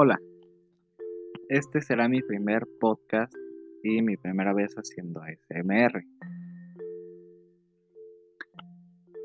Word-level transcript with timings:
Hola, 0.00 0.16
este 1.48 1.80
será 1.80 2.08
mi 2.08 2.22
primer 2.22 2.68
podcast 2.78 3.34
y 3.82 4.00
mi 4.00 4.16
primera 4.16 4.52
vez 4.54 4.72
haciendo 4.76 5.20
ASMR. 5.20 6.04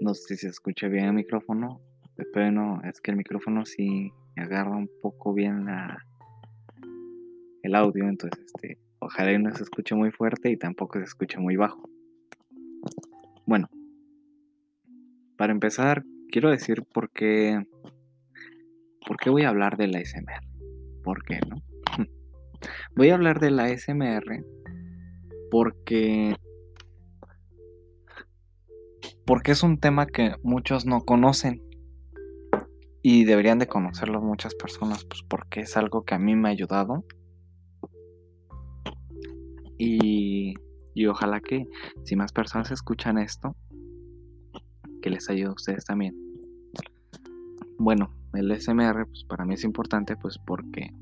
No 0.01 0.15
sé 0.15 0.29
si 0.29 0.37
se 0.37 0.47
escucha 0.47 0.87
bien 0.87 1.05
el 1.05 1.13
micrófono, 1.13 1.79
pero 2.33 2.51
no, 2.51 2.81
es 2.85 3.01
que 3.01 3.11
el 3.11 3.17
micrófono 3.17 3.67
sí 3.67 4.11
agarra 4.35 4.75
un 4.75 4.89
poco 4.99 5.31
bien 5.35 5.65
la, 5.65 6.03
el 7.61 7.75
audio, 7.75 8.09
entonces 8.09 8.43
este, 8.43 8.79
ojalá 8.97 9.37
no 9.37 9.53
se 9.53 9.61
escuche 9.61 9.93
muy 9.93 10.09
fuerte 10.09 10.49
y 10.49 10.57
tampoco 10.57 10.97
se 10.97 11.05
escuche 11.05 11.37
muy 11.37 11.55
bajo. 11.55 11.87
Bueno, 13.45 13.69
para 15.37 15.53
empezar, 15.53 16.03
quiero 16.31 16.49
decir 16.49 16.81
por 16.91 17.11
qué, 17.11 17.63
por 19.05 19.17
qué 19.17 19.29
voy 19.29 19.43
a 19.43 19.49
hablar 19.49 19.77
de 19.77 19.85
la 19.85 19.99
ASMR. 19.99 20.42
¿Por 21.03 21.23
qué 21.23 21.39
no? 21.47 21.61
Voy 22.95 23.09
a 23.09 23.15
hablar 23.15 23.39
de 23.39 23.51
la 23.51 23.65
ASMR 23.65 24.45
porque 25.51 26.35
porque 29.25 29.51
es 29.51 29.63
un 29.63 29.79
tema 29.79 30.05
que 30.05 30.35
muchos 30.43 30.85
no 30.85 31.01
conocen 31.01 31.61
y 33.01 33.25
deberían 33.25 33.59
de 33.59 33.67
conocerlo 33.67 34.21
muchas 34.21 34.55
personas, 34.55 35.05
pues 35.05 35.21
porque 35.27 35.61
es 35.61 35.77
algo 35.77 36.03
que 36.03 36.15
a 36.15 36.19
mí 36.19 36.35
me 36.35 36.49
ha 36.49 36.51
ayudado 36.51 37.05
y, 39.77 40.53
y 40.93 41.05
ojalá 41.05 41.41
que 41.41 41.67
si 42.03 42.15
más 42.15 42.31
personas 42.31 42.71
escuchan 42.71 43.17
esto, 43.17 43.55
que 45.01 45.09
les 45.09 45.29
ayude 45.29 45.49
a 45.49 45.53
ustedes 45.53 45.85
también. 45.85 46.15
Bueno, 47.77 48.09
el 48.33 48.51
SMR 48.59 49.05
pues 49.05 49.23
para 49.25 49.45
mí 49.45 49.53
es 49.53 49.63
importante 49.63 50.15
pues 50.15 50.37
porque 50.37 50.93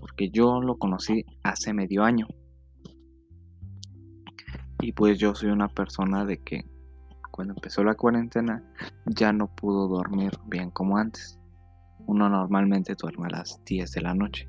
porque 0.00 0.30
yo 0.30 0.60
lo 0.60 0.76
conocí 0.76 1.24
hace 1.42 1.72
medio 1.72 2.04
año. 2.04 2.26
Y 4.80 4.92
pues 4.92 5.18
yo 5.18 5.34
soy 5.34 5.50
una 5.50 5.68
persona 5.68 6.24
de 6.24 6.42
que 6.42 6.64
cuando 7.30 7.54
empezó 7.54 7.82
la 7.82 7.94
cuarentena 7.94 8.62
ya 9.06 9.32
no 9.32 9.48
pudo 9.48 9.88
dormir 9.88 10.32
bien 10.46 10.70
como 10.70 10.98
antes. 10.98 11.38
Uno 12.06 12.28
normalmente 12.28 12.94
duerme 12.94 13.26
a 13.28 13.38
las 13.38 13.64
10 13.64 13.90
de 13.92 14.00
la 14.02 14.14
noche. 14.14 14.48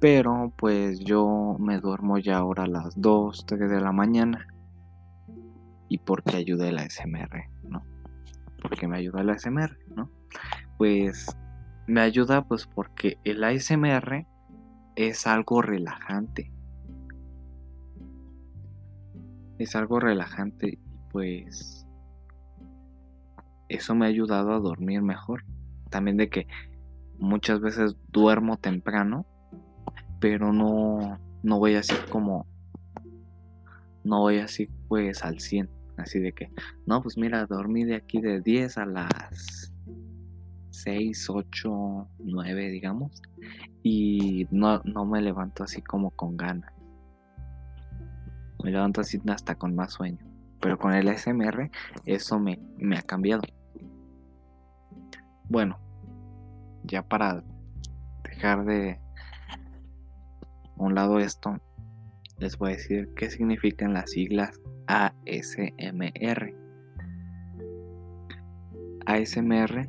Pero 0.00 0.52
pues 0.56 1.00
yo 1.00 1.56
me 1.58 1.78
duermo 1.78 2.18
ya 2.18 2.38
ahora 2.38 2.64
a 2.64 2.68
las 2.68 3.00
2, 3.00 3.44
3 3.46 3.68
de 3.68 3.80
la 3.80 3.92
mañana. 3.92 4.46
Y 5.88 5.98
porque 5.98 6.36
ayuda 6.36 6.72
la 6.72 6.88
SMR, 6.88 7.50
¿no? 7.68 7.82
Porque 8.60 8.88
me 8.88 8.98
ayuda 8.98 9.22
la 9.22 9.38
SMR, 9.38 9.76
¿no? 9.94 10.10
Pues 10.76 11.36
me 11.86 12.00
ayuda 12.00 12.44
pues 12.44 12.66
porque 12.66 13.18
el 13.24 13.42
ASMR 13.42 14.26
es 14.96 15.26
algo 15.26 15.62
relajante. 15.62 16.52
Es 19.58 19.74
algo 19.74 20.00
relajante 20.00 20.68
y 20.68 20.78
pues 21.10 21.86
eso 23.68 23.94
me 23.94 24.06
ha 24.06 24.08
ayudado 24.08 24.52
a 24.52 24.60
dormir 24.60 25.02
mejor. 25.02 25.44
También 25.90 26.16
de 26.16 26.28
que 26.28 26.46
muchas 27.18 27.60
veces 27.60 27.96
duermo 28.08 28.56
temprano, 28.56 29.26
pero 30.20 30.52
no, 30.52 31.18
no 31.42 31.58
voy 31.58 31.74
así 31.74 31.94
como, 32.10 32.46
no 34.04 34.20
voy 34.20 34.38
así 34.38 34.68
pues 34.88 35.24
al 35.24 35.40
100. 35.40 35.77
Así 35.98 36.20
de 36.20 36.32
que, 36.32 36.50
no, 36.86 37.02
pues 37.02 37.18
mira, 37.18 37.44
dormí 37.46 37.84
de 37.84 37.96
aquí 37.96 38.20
de 38.20 38.40
10 38.40 38.78
a 38.78 38.86
las 38.86 39.72
6, 40.70 41.28
8, 41.28 42.08
9, 42.20 42.70
digamos. 42.70 43.20
Y 43.82 44.46
no, 44.50 44.80
no 44.84 45.04
me 45.04 45.20
levanto 45.20 45.64
así 45.64 45.82
como 45.82 46.12
con 46.12 46.36
ganas. 46.36 46.72
Me 48.62 48.70
levanto 48.70 49.00
así 49.00 49.20
hasta 49.28 49.56
con 49.56 49.74
más 49.74 49.92
sueño. 49.92 50.24
Pero 50.60 50.78
con 50.78 50.92
el 50.92 51.08
SMR 51.08 51.70
eso 52.06 52.38
me, 52.38 52.60
me 52.76 52.96
ha 52.96 53.02
cambiado. 53.02 53.42
Bueno, 55.48 55.78
ya 56.84 57.02
para 57.02 57.42
dejar 58.22 58.64
de 58.64 59.00
un 60.76 60.94
lado 60.94 61.18
esto, 61.18 61.60
les 62.38 62.56
voy 62.56 62.72
a 62.72 62.76
decir 62.76 63.08
qué 63.16 63.30
significan 63.30 63.94
las 63.94 64.10
siglas 64.10 64.60
ASMR. 64.86 66.54
ASMR 69.06 69.88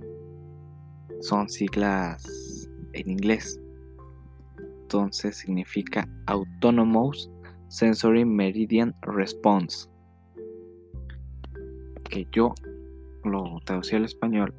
son 1.22 1.50
siglas 1.50 2.70
en 2.94 3.10
inglés. 3.10 3.60
Entonces 4.82 5.38
significa 5.38 6.08
Autonomous 6.26 7.30
Sensory 7.68 8.26
Meridian 8.26 8.96
Response. 9.02 9.88
Que 12.10 12.26
yo 12.32 12.54
lo 13.24 13.60
traducí 13.66 13.96
al 13.96 14.06
español 14.06 14.54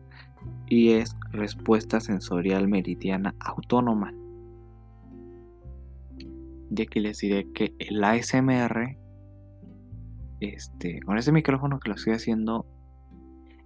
y 0.69 0.93
es 0.93 1.17
respuesta 1.33 1.99
sensorial 1.99 2.69
meridiana 2.69 3.35
autónoma. 3.41 4.15
Y 6.71 6.83
aquí 6.83 7.01
les 7.01 7.19
diré 7.19 7.51
que 7.53 7.75
el 7.79 8.03
ASMR, 8.03 8.97
este, 10.41 11.01
con 11.01 11.19
ese 11.19 11.33
micrófono 11.33 11.81
que 11.81 11.89
lo 11.89 11.97
estoy 11.97 12.15
haciendo, 12.15 12.67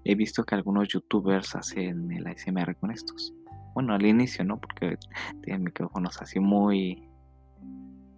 he 0.04 0.14
visto 0.14 0.44
que 0.44 0.54
algunos 0.54 0.88
youtubers 0.88 1.54
hacen 1.54 2.10
el 2.12 2.26
ASMR 2.26 2.76
con 2.76 2.90
estos. 2.90 3.34
Bueno, 3.74 3.94
al 3.94 4.06
inicio, 4.06 4.44
¿no? 4.44 4.60
Porque 4.60 4.96
tienen 5.42 5.64
micrófonos 5.64 6.20
así 6.22 6.40
muy 6.40 7.08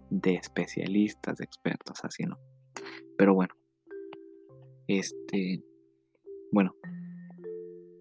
de 0.09 0.35
especialistas, 0.35 1.37
de 1.37 1.45
expertos, 1.45 2.03
así, 2.03 2.23
¿no? 2.23 2.37
Pero 3.17 3.33
bueno, 3.33 3.53
este, 4.87 5.63
bueno, 6.51 6.73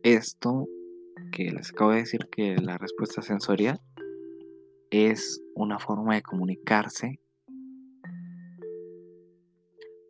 esto 0.02 0.68
que 1.32 1.50
les 1.50 1.70
acabo 1.70 1.90
de 1.90 1.98
decir 1.98 2.28
que 2.30 2.56
la 2.58 2.78
respuesta 2.78 3.22
sensorial 3.22 3.80
es 4.90 5.42
una 5.54 5.78
forma 5.78 6.14
de 6.14 6.22
comunicarse 6.22 7.20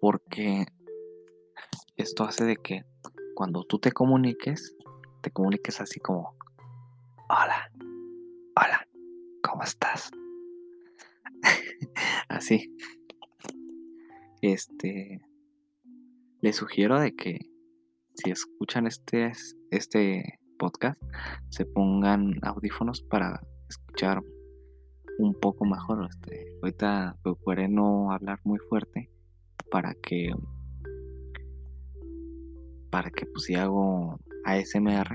porque 0.01 0.67
esto 1.97 2.25
hace 2.25 2.45
de 2.45 2.57
que 2.57 2.85
cuando 3.35 3.65
tú 3.65 3.79
te 3.79 3.93
comuniques, 3.93 4.77
te 5.23 5.31
comuniques 5.31 5.81
así 5.81 6.01
como, 6.01 6.37
hola, 7.29 7.71
hola, 8.57 8.87
¿cómo 9.43 9.63
estás? 9.63 10.11
así. 12.29 12.73
Este, 14.43 15.21
les 16.41 16.57
sugiero 16.57 17.01
de 17.01 17.17
que 17.17 17.51
si 18.15 18.31
escuchan 18.31 18.87
este, 18.87 19.33
este 19.71 20.39
podcast, 20.59 21.03
se 21.49 21.67
pongan 21.67 22.39
audífonos 22.43 23.03
para 23.03 23.41
escuchar 23.69 24.23
un 25.19 25.35
poco 25.35 25.65
mejor. 25.65 26.09
Este, 26.09 26.47
ahorita 26.63 27.17
procuré 27.23 27.69
no 27.69 28.13
hablar 28.13 28.41
muy 28.45 28.59
fuerte 28.59 29.11
para 29.71 29.95
que 29.95 30.33
para 32.91 33.11
que 33.11 33.27
pues 33.27 33.45
si 33.45 33.55
hago 33.55 34.19
ASMR 34.45 35.09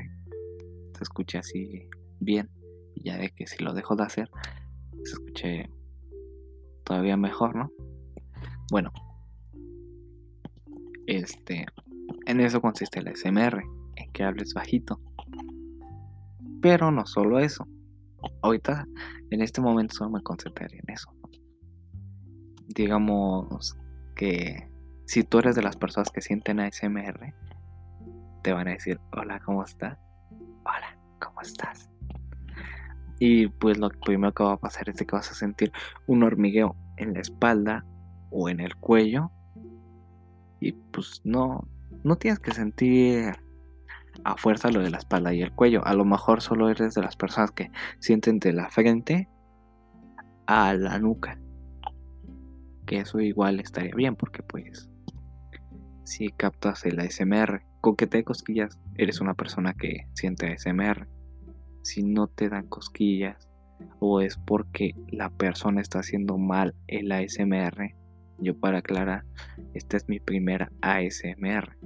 se 0.97 1.03
escuche 1.03 1.37
así 1.37 1.87
bien 2.19 2.49
y 2.95 3.05
ya 3.05 3.17
de 3.17 3.29
que 3.29 3.47
si 3.47 3.63
lo 3.63 3.73
dejo 3.73 3.95
de 3.95 4.03
hacer 4.03 4.29
se 5.03 5.13
escuche 5.13 5.69
todavía 6.83 7.17
mejor, 7.17 7.55
¿no? 7.55 7.71
Bueno, 8.71 8.91
este, 11.07 11.65
en 12.25 12.39
eso 12.39 12.61
consiste 12.61 12.99
el 12.99 13.07
ASMR, 13.07 13.63
en 13.95 14.11
que 14.11 14.23
hables 14.23 14.53
bajito. 14.53 14.99
Pero 16.61 16.91
no 16.91 17.05
solo 17.05 17.39
eso. 17.39 17.67
Ahorita, 18.41 18.87
en 19.31 19.41
este 19.41 19.61
momento, 19.61 19.95
solo 19.95 20.11
me 20.11 20.21
concentraré 20.21 20.77
en 20.77 20.93
eso. 20.93 21.09
Digamos 22.67 23.77
que 24.15 24.69
si 25.05 25.23
tú 25.23 25.39
eres 25.39 25.55
de 25.55 25.63
las 25.63 25.77
personas 25.77 26.09
que 26.11 26.21
sienten 26.21 26.59
ASMR, 26.59 27.33
te 28.43 28.53
van 28.53 28.67
a 28.67 28.71
decir, 28.71 28.99
hola, 29.13 29.39
¿cómo 29.39 29.63
estás? 29.63 29.97
Hola, 30.65 30.97
¿cómo 31.19 31.41
estás? 31.41 31.89
Y 33.19 33.47
pues 33.47 33.77
lo 33.77 33.89
primero 33.89 34.33
que 34.33 34.43
va 34.43 34.53
a 34.53 34.57
pasar 34.57 34.89
es 34.89 34.97
que 34.97 35.05
vas 35.11 35.31
a 35.31 35.33
sentir 35.33 35.71
un 36.07 36.23
hormigueo 36.23 36.75
en 36.97 37.13
la 37.13 37.21
espalda 37.21 37.85
o 38.31 38.49
en 38.49 38.59
el 38.59 38.75
cuello. 38.75 39.31
Y 40.59 40.73
pues 40.73 41.21
no, 41.23 41.67
no 42.03 42.17
tienes 42.17 42.39
que 42.39 42.51
sentir 42.51 43.35
a 44.23 44.37
fuerza 44.37 44.71
lo 44.71 44.81
de 44.81 44.89
la 44.89 44.97
espalda 44.97 45.33
y 45.33 45.41
el 45.41 45.51
cuello. 45.51 45.85
A 45.85 45.93
lo 45.93 46.05
mejor 46.05 46.41
solo 46.41 46.69
eres 46.69 46.93
de 46.93 47.01
las 47.01 47.15
personas 47.15 47.51
que 47.51 47.71
sienten 47.99 48.39
de 48.39 48.53
la 48.53 48.69
frente 48.69 49.29
a 50.45 50.73
la 50.73 50.99
nuca. 50.99 51.39
Que 52.85 52.99
eso 52.99 53.19
igual 53.19 53.59
estaría 53.59 53.95
bien 53.95 54.15
porque 54.15 54.43
pues 54.43 54.89
si 56.03 56.29
captas 56.29 56.85
el 56.85 56.99
ASMR 56.99 57.63
con 57.79 57.95
que 57.95 58.05
te 58.05 58.23
cosquillas, 58.23 58.77
eres 58.97 59.21
una 59.21 59.33
persona 59.33 59.73
que 59.73 60.07
siente 60.13 60.51
ASMR. 60.51 61.07
si 61.83 62.03
no 62.03 62.27
te 62.27 62.47
dan 62.47 62.67
cosquillas 62.67 63.49
o 63.99 64.21
es 64.21 64.37
porque 64.37 64.93
la 65.07 65.29
persona 65.31 65.81
está 65.81 65.99
haciendo 65.99 66.37
mal 66.37 66.75
el 66.87 67.11
ASMR. 67.11 67.95
Yo 68.37 68.59
para 68.59 68.79
aclarar, 68.79 69.25
esta 69.73 69.97
es 69.97 70.07
mi 70.07 70.19
primera 70.19 70.71
ASMR. 70.81 71.77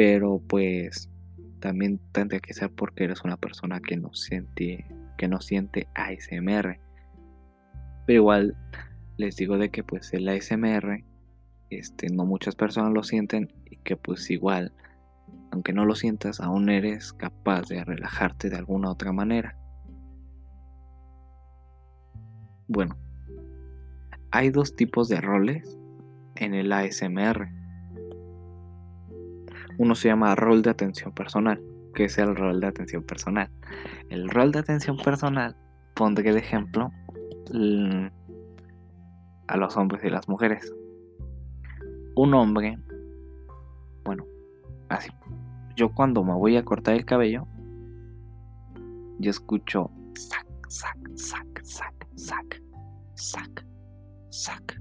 Pero 0.00 0.40
pues 0.48 1.10
también 1.58 2.00
tendría 2.12 2.40
que 2.40 2.54
ser 2.54 2.70
porque 2.70 3.04
eres 3.04 3.22
una 3.22 3.36
persona 3.36 3.80
que 3.80 3.98
no 3.98 4.14
siente 4.14 4.86
que 5.18 5.28
no 5.28 5.42
siente 5.42 5.88
ASMR. 5.94 6.80
Pero 8.06 8.16
igual 8.18 8.56
les 9.18 9.36
digo 9.36 9.58
de 9.58 9.68
que 9.70 9.84
pues 9.84 10.10
el 10.14 10.26
ASMR 10.26 11.04
este 11.68 12.06
no 12.08 12.24
muchas 12.24 12.56
personas 12.56 12.94
lo 12.94 13.02
sienten 13.02 13.52
y 13.66 13.76
que 13.76 13.98
pues 13.98 14.30
igual 14.30 14.72
aunque 15.50 15.74
no 15.74 15.84
lo 15.84 15.94
sientas 15.94 16.40
aún 16.40 16.70
eres 16.70 17.12
capaz 17.12 17.68
de 17.68 17.84
relajarte 17.84 18.48
de 18.48 18.56
alguna 18.56 18.90
otra 18.90 19.12
manera. 19.12 19.54
Bueno, 22.68 22.96
hay 24.30 24.48
dos 24.48 24.74
tipos 24.74 25.10
de 25.10 25.20
roles 25.20 25.78
en 26.36 26.54
el 26.54 26.72
ASMR. 26.72 27.59
Uno 29.78 29.94
se 29.94 30.08
llama 30.08 30.34
rol 30.34 30.62
de 30.62 30.70
atención 30.70 31.12
personal, 31.12 31.62
que 31.94 32.04
es 32.04 32.18
el 32.18 32.36
rol 32.36 32.60
de 32.60 32.66
atención 32.66 33.02
personal. 33.02 33.50
El 34.08 34.28
rol 34.28 34.52
de 34.52 34.58
atención 34.58 34.96
personal, 34.96 35.56
pondré 35.94 36.32
de 36.32 36.38
ejemplo 36.38 36.92
a 39.46 39.56
los 39.56 39.76
hombres 39.76 40.04
y 40.04 40.10
las 40.10 40.28
mujeres. 40.28 40.72
Un 42.14 42.34
hombre, 42.34 42.78
bueno, 44.04 44.24
así. 44.88 45.10
Yo 45.76 45.92
cuando 45.94 46.22
me 46.24 46.34
voy 46.34 46.56
a 46.56 46.64
cortar 46.64 46.94
el 46.94 47.04
cabello, 47.04 47.46
yo 49.18 49.30
escucho 49.30 49.90
sac, 50.14 50.46
sac, 50.68 50.96
sac, 51.14 51.62
sac, 51.64 52.06
sac, 52.14 52.62
sac, 53.14 53.66
sac, 54.30 54.80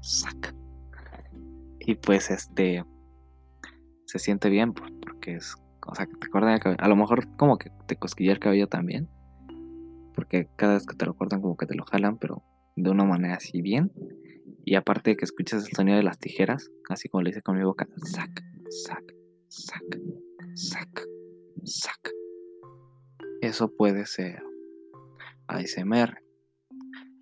sac. 0.00 0.54
Y 1.80 1.94
pues 1.96 2.30
este 2.30 2.84
se 4.14 4.20
siente 4.20 4.48
bien 4.48 4.72
pues, 4.72 4.92
porque 5.00 5.34
es, 5.34 5.56
o 5.86 5.94
sea, 5.94 6.06
que 6.06 6.12
te 6.14 6.28
cortan 6.28 6.52
el 6.52 6.60
cabello. 6.60 6.82
A 6.82 6.88
lo 6.88 6.94
mejor 6.94 7.36
como 7.36 7.58
que 7.58 7.70
te 7.86 7.96
cosquilla 7.96 8.30
el 8.32 8.38
cabello 8.38 8.68
también, 8.68 9.08
porque 10.14 10.48
cada 10.54 10.74
vez 10.74 10.86
que 10.86 10.94
te 10.94 11.04
lo 11.04 11.14
cortan 11.14 11.40
como 11.40 11.56
que 11.56 11.66
te 11.66 11.74
lo 11.74 11.84
jalan, 11.84 12.18
pero 12.18 12.44
de 12.76 12.90
una 12.90 13.04
manera 13.04 13.34
así 13.34 13.60
bien. 13.60 13.92
Y 14.64 14.76
aparte 14.76 15.10
de 15.10 15.16
que 15.16 15.24
escuchas 15.24 15.66
el 15.66 15.72
sonido 15.72 15.96
de 15.96 16.04
las 16.04 16.18
tijeras, 16.18 16.70
así 16.88 17.08
como 17.08 17.22
le 17.22 17.30
hice 17.30 17.42
con 17.42 17.58
mi 17.58 17.64
boca, 17.64 17.88
sac, 17.96 18.40
sac, 18.70 19.14
sac, 19.48 20.00
sac, 20.54 21.06
sac. 21.64 22.10
Eso 23.42 23.68
puede 23.76 24.06
ser 24.06 24.42
ASMR. 25.48 26.22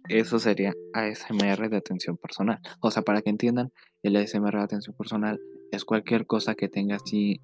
Eso 0.09 0.39
sería 0.39 0.75
ASMR 0.93 1.71
de 1.71 1.79
atención 1.79 2.19
personal. 2.19 2.61
O 2.81 2.91
sea, 2.91 3.03
para 3.03 3.23
que 3.23 3.31
entiendan, 3.31 3.73
el 4.03 4.17
ASMR 4.17 4.59
de 4.59 4.65
atención 4.65 4.95
personal 4.95 5.41
es 5.73 5.85
cualquier 5.85 6.27
cosa 6.27 6.55
que 6.55 6.69
tenga 6.69 6.97
así 6.97 7.41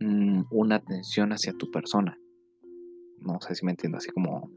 mm, 0.00 0.42
una 0.50 0.76
atención 0.76 1.32
hacia 1.32 1.54
tu 1.54 1.70
persona. 1.70 2.18
No 3.18 3.40
sé 3.40 3.54
si 3.54 3.64
me 3.64 3.70
entiendo, 3.70 3.98
así 3.98 4.10
como 4.10 4.50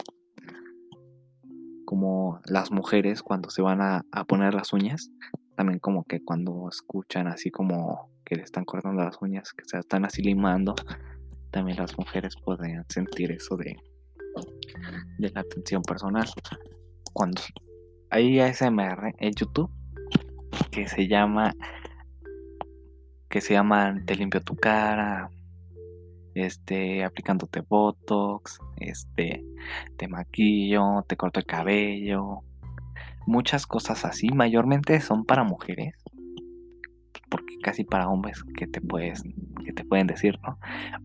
como 1.85 2.39
las 2.45 2.71
mujeres 2.71 3.21
cuando 3.21 3.51
se 3.51 3.61
van 3.61 3.79
a, 3.79 4.03
poner 4.27 4.55
las 4.55 4.73
uñas, 4.73 5.11
también 5.55 5.77
como 5.77 6.05
que 6.05 6.23
cuando 6.23 6.67
escuchan 6.67 7.27
así 7.27 7.51
como 7.51 8.09
que 8.25 8.35
le 8.35 8.41
están 8.41 8.65
cortando 8.65 9.03
las 9.03 9.21
uñas, 9.21 9.53
que 9.53 9.63
se 9.65 9.77
están 9.77 10.03
así 10.03 10.23
limando, 10.23 10.73
también 11.51 11.77
las 11.77 11.95
mujeres 11.95 12.35
pueden 12.43 12.83
sentir 12.89 13.31
eso 13.31 13.57
de, 13.57 13.75
de 15.19 15.29
la 15.29 15.41
atención 15.41 15.83
personal. 15.83 16.27
Cuando 17.13 17.39
hay 18.09 18.39
ASMR 18.39 19.13
en 19.19 19.33
YouTube 19.33 19.69
que 20.71 20.87
se 20.87 21.07
llama 21.07 21.53
que 23.33 23.41
se 23.41 23.55
llama 23.55 23.99
Te 24.05 24.15
limpio 24.15 24.41
tu 24.41 24.55
cara, 24.55 25.31
este, 26.35 27.03
aplicándote 27.03 27.61
botox, 27.61 28.59
este, 28.77 29.43
te 29.97 30.07
maquillo, 30.07 31.03
te 31.07 31.17
corto 31.17 31.39
el 31.39 31.47
cabello, 31.47 32.41
muchas 33.25 33.65
cosas 33.65 34.05
así, 34.05 34.29
mayormente 34.29 35.01
son 35.01 35.25
para 35.25 35.43
mujeres, 35.43 35.95
porque 37.27 37.57
casi 37.63 37.83
para 37.83 38.07
hombres 38.07 38.43
que 38.55 38.67
te 38.67 38.81
puedes, 38.81 39.23
que 39.65 39.73
te 39.73 39.83
pueden 39.83 40.05
decir, 40.05 40.39
¿no? 40.43 40.59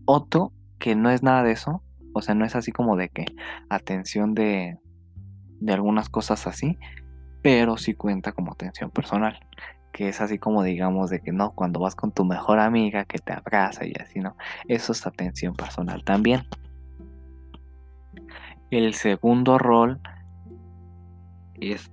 Otro 0.05 0.53
que 0.77 0.95
no 0.95 1.09
es 1.09 1.23
nada 1.23 1.41
de 1.41 1.53
eso, 1.53 1.81
o 2.13 2.21
sea, 2.21 2.35
no 2.35 2.45
es 2.45 2.55
así 2.55 2.71
como 2.71 2.95
de 2.95 3.09
que 3.09 3.25
atención 3.71 4.35
de, 4.35 4.77
de 5.61 5.73
algunas 5.73 6.09
cosas 6.09 6.45
así, 6.45 6.77
pero 7.41 7.77
sí 7.77 7.95
cuenta 7.95 8.33
como 8.33 8.51
atención 8.51 8.91
personal 8.91 9.39
que 9.91 10.09
es 10.09 10.21
así 10.21 10.37
como 10.37 10.63
digamos 10.63 11.09
de 11.09 11.21
que 11.21 11.31
no, 11.31 11.51
cuando 11.51 11.79
vas 11.79 11.95
con 11.95 12.11
tu 12.11 12.25
mejor 12.25 12.59
amiga 12.59 13.05
que 13.05 13.19
te 13.19 13.33
abraza 13.33 13.85
y 13.85 13.93
así, 13.99 14.19
¿no? 14.19 14.35
Eso 14.67 14.91
es 14.91 15.05
atención 15.05 15.55
personal 15.55 16.03
también. 16.03 16.43
El 18.71 18.93
segundo 18.93 19.57
rol 19.57 19.99
es 21.55 21.91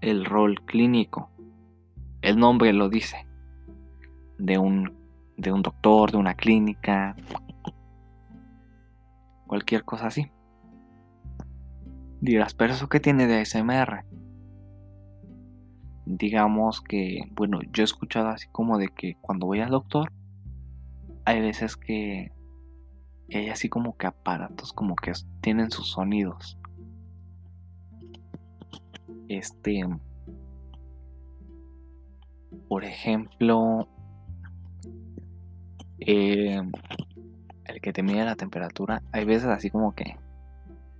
el 0.00 0.24
rol 0.24 0.62
clínico. 0.64 1.30
El 2.22 2.38
nombre 2.38 2.72
lo 2.72 2.88
dice. 2.88 3.26
De 4.38 4.58
un, 4.58 4.94
de 5.36 5.52
un 5.52 5.62
doctor, 5.62 6.10
de 6.12 6.18
una 6.18 6.34
clínica, 6.34 7.16
cualquier 9.46 9.84
cosa 9.84 10.08
así. 10.08 10.30
Dirás, 12.20 12.54
pero 12.54 12.72
eso 12.72 12.88
qué 12.88 13.00
tiene 13.00 13.26
de 13.26 13.40
ASMR? 13.40 14.04
Digamos 16.06 16.80
que, 16.80 17.28
bueno, 17.32 17.60
yo 17.72 17.82
he 17.82 17.84
escuchado 17.84 18.28
así 18.28 18.46
como 18.52 18.78
de 18.78 18.88
que 18.88 19.16
cuando 19.20 19.46
voy 19.46 19.60
al 19.60 19.70
doctor, 19.70 20.12
hay 21.24 21.40
veces 21.40 21.76
que, 21.76 22.32
hay 23.28 23.48
así 23.48 23.68
como 23.68 23.96
que 23.96 24.06
aparatos 24.06 24.72
como 24.72 24.94
que 24.94 25.12
tienen 25.40 25.70
sus 25.70 25.88
sonidos. 25.90 26.56
Este, 29.28 29.84
por 32.68 32.84
ejemplo, 32.84 33.88
eh, 35.98 36.62
el 37.64 37.80
que 37.80 37.92
te 37.92 38.04
mide 38.04 38.24
la 38.24 38.36
temperatura, 38.36 39.02
hay 39.10 39.24
veces 39.24 39.48
así 39.48 39.70
como 39.70 39.96
que 39.96 40.16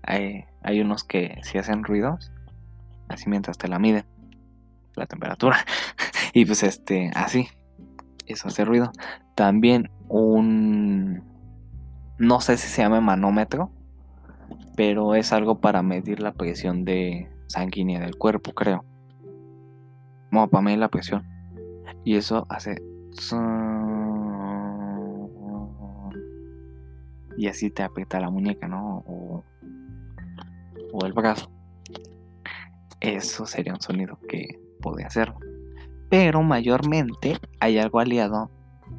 hay, 0.03 0.45
hay 0.63 0.81
unos 0.81 1.05
que 1.05 1.39
si 1.43 1.59
hacen 1.59 1.85
ruidos, 1.85 2.33
así 3.09 3.31
mientras 3.31 3.57
te 3.57 3.69
la 3.69 3.79
miden 3.79 4.05
la 4.97 5.07
temperatura. 5.07 5.59
y 6.33 6.45
pues 6.45 6.62
este, 6.62 7.11
así. 7.15 7.49
Eso 8.26 8.49
hace 8.49 8.65
ruido. 8.65 8.91
También 9.35 9.91
un... 10.09 11.23
No 12.19 12.41
sé 12.41 12.57
si 12.57 12.69
se 12.69 12.83
llama 12.83 13.00
manómetro. 13.00 13.71
Pero 14.76 15.15
es 15.15 15.33
algo 15.33 15.61
para 15.61 15.83
medir 15.83 16.21
la 16.21 16.33
presión 16.33 16.85
de 16.85 17.31
sanguínea 17.47 18.00
del 18.00 18.17
cuerpo, 18.17 18.53
creo. 18.53 18.85
Bueno, 20.31 20.49
para 20.49 20.62
medir 20.62 20.79
la 20.79 20.88
presión. 20.88 21.25
Y 22.05 22.17
eso 22.17 22.47
hace... 22.49 22.83
Y 27.38 27.49
así 27.49 27.71
te 27.71 27.83
aprieta 27.83 28.21
la 28.21 28.31
muñeca, 28.31 28.67
¿no? 28.67 29.05
O, 29.07 29.45
o 30.93 31.07
el 31.07 31.12
brazo. 31.12 31.50
Eso 33.00 33.47
sería 33.47 33.75
un 33.75 33.81
sonido 33.81 34.19
que 34.29 34.59
puede 34.80 35.04
hacerlo. 35.04 35.38
Pero 36.09 36.42
mayormente 36.42 37.38
hay 37.61 37.78
algo 37.78 38.00
aliado 38.00 38.50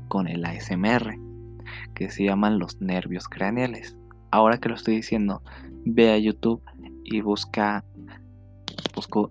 con 0.08 0.28
el 0.28 0.46
ASMR, 0.46 1.16
que 1.94 2.10
se 2.10 2.26
llaman 2.26 2.60
los 2.60 2.82
nervios 2.82 3.28
craneales. 3.28 3.98
Ahora 4.32 4.58
que 4.58 4.70
lo 4.70 4.76
estoy 4.76 4.96
diciendo, 4.96 5.42
ve 5.86 6.12
a 6.12 6.18
YouTube 6.18 6.62
y 7.04 7.22
busca, 7.22 7.86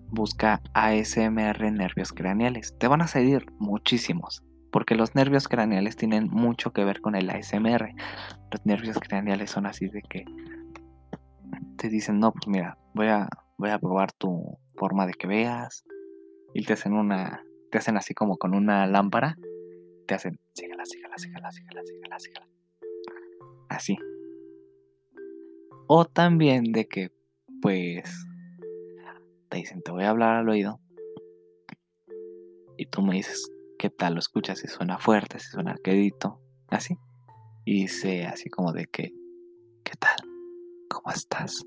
busca 0.09 0.61
ASMR 0.73 1.71
nervios 1.71 2.11
craneales. 2.13 2.75
Te 2.79 2.87
van 2.87 3.01
a 3.01 3.07
salir 3.07 3.45
muchísimos, 3.59 4.43
porque 4.71 4.95
los 4.95 5.13
nervios 5.13 5.47
craneales 5.47 5.95
tienen 5.95 6.29
mucho 6.29 6.73
que 6.73 6.83
ver 6.83 7.01
con 7.01 7.15
el 7.15 7.29
ASMR. 7.29 7.93
Los 8.51 8.65
nervios 8.65 8.97
craneales 8.99 9.51
son 9.51 9.67
así 9.67 9.87
de 9.87 10.01
que 10.01 10.25
te 11.77 11.89
dicen, 11.89 12.19
no, 12.19 12.31
pues 12.31 12.47
mira, 12.47 12.77
voy 12.93 13.07
a, 13.07 13.29
voy 13.57 13.69
a 13.69 13.79
probar 13.79 14.11
tu 14.11 14.57
forma 14.75 15.05
de 15.05 15.13
que 15.13 15.27
veas, 15.27 15.85
y 16.53 16.63
te 16.63 16.73
hacen 16.73 16.93
una, 16.93 17.45
te 17.71 17.77
hacen 17.77 17.97
así 17.97 18.13
como 18.13 18.37
con 18.37 18.53
una 18.53 18.87
lámpara, 18.87 19.37
te 20.07 20.15
hacen, 20.15 20.39
sígala, 20.53 20.85
sígala, 20.85 21.17
sígala, 21.17 21.51
sígala, 21.51 21.83
sígala, 21.85 22.19
sígala. 22.19 22.47
Así. 23.69 23.97
O 25.87 26.05
también 26.05 26.71
de 26.71 26.87
que, 26.87 27.11
pues, 27.61 28.25
te 29.49 29.57
dicen, 29.57 29.81
te 29.81 29.91
voy 29.91 30.03
a 30.03 30.09
hablar 30.09 30.35
al 30.35 30.49
oído. 30.49 30.79
Y 32.77 32.85
tú 32.87 33.01
me 33.01 33.15
dices, 33.15 33.49
¿qué 33.79 33.89
tal 33.89 34.13
lo 34.13 34.19
escuchas? 34.19 34.59
Si 34.59 34.67
suena 34.67 34.97
fuerte, 34.97 35.39
si 35.39 35.49
suena 35.49 35.75
quedito, 35.83 36.41
así. 36.69 36.97
Y 37.65 37.81
dice 37.81 38.25
así 38.25 38.49
como 38.49 38.71
de 38.71 38.85
que 38.85 39.11
¿cómo 40.89 41.11
estás? 41.11 41.65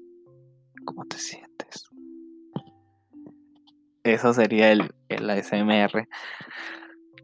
¿Cómo 0.85 1.05
te 1.05 1.19
sientes? 1.19 1.50
Eso 4.05 4.33
sería 4.33 4.73
el, 4.73 4.95
el 5.09 5.29
ASMR 5.29 6.09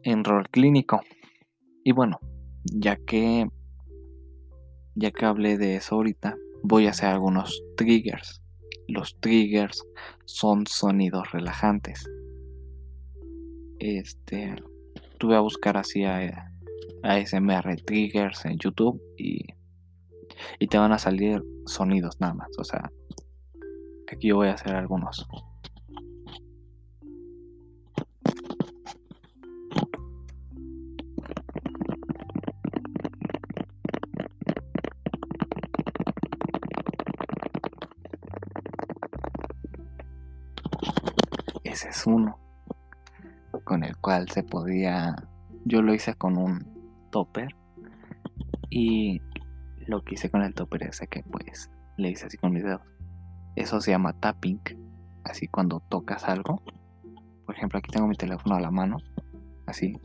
en 0.03 0.23
rol 0.23 0.49
clínico. 0.49 1.01
Y 1.83 1.91
bueno, 1.91 2.19
ya 2.63 2.97
que 2.97 3.47
ya 4.97 5.11
que 5.11 5.25
hablé 5.25 5.57
de 5.57 5.75
eso 5.75 5.95
ahorita, 5.95 6.37
voy 6.63 6.87
a 6.87 6.89
hacer 6.89 7.09
algunos 7.09 7.63
triggers. 7.75 8.41
Los 8.87 9.19
triggers 9.19 9.83
son 10.25 10.65
sonidos 10.65 11.31
relajantes. 11.31 12.09
Este, 13.79 14.55
tuve 15.19 15.35
a 15.35 15.41
buscar 15.41 15.77
así 15.77 16.03
a, 16.03 16.51
ASMR 17.03 17.75
triggers 17.85 18.43
en 18.45 18.57
YouTube 18.57 18.99
y, 19.17 19.45
y 20.57 20.67
te 20.67 20.79
van 20.79 20.91
a 20.91 20.97
salir 20.97 21.43
sonidos 21.67 22.19
nada 22.19 22.33
más. 22.33 22.49
O 22.57 22.63
sea, 22.63 22.91
aquí 24.11 24.29
yo 24.29 24.37
voy 24.37 24.47
a 24.47 24.53
hacer 24.53 24.73
algunos. 24.73 25.27
Ese 41.77 41.89
es 41.89 42.07
uno 42.07 42.39
con 43.63 43.83
el 43.83 43.95
cual 43.97 44.27
se 44.31 44.41
podía... 44.41 45.15
Yo 45.63 45.83
lo 45.83 45.93
hice 45.93 46.15
con 46.15 46.35
un 46.35 47.07
topper 47.11 47.55
y 48.71 49.21
lo 49.85 50.03
que 50.03 50.15
hice 50.15 50.31
con 50.31 50.41
el 50.41 50.55
topper 50.55 50.81
es 50.85 50.99
que 51.07 51.21
pues 51.21 51.69
le 51.97 52.09
hice 52.09 52.25
así 52.25 52.37
con 52.37 52.51
mis 52.51 52.63
dedos. 52.63 52.81
Eso 53.55 53.79
se 53.79 53.91
llama 53.91 54.13
tapping, 54.13 54.59
así 55.23 55.47
cuando 55.47 55.79
tocas 55.81 56.27
algo. 56.27 56.63
Por 57.45 57.55
ejemplo, 57.55 57.77
aquí 57.77 57.91
tengo 57.91 58.07
mi 58.07 58.15
teléfono 58.15 58.55
a 58.55 58.59
la 58.59 58.71
mano, 58.71 58.97
así. 59.67 59.99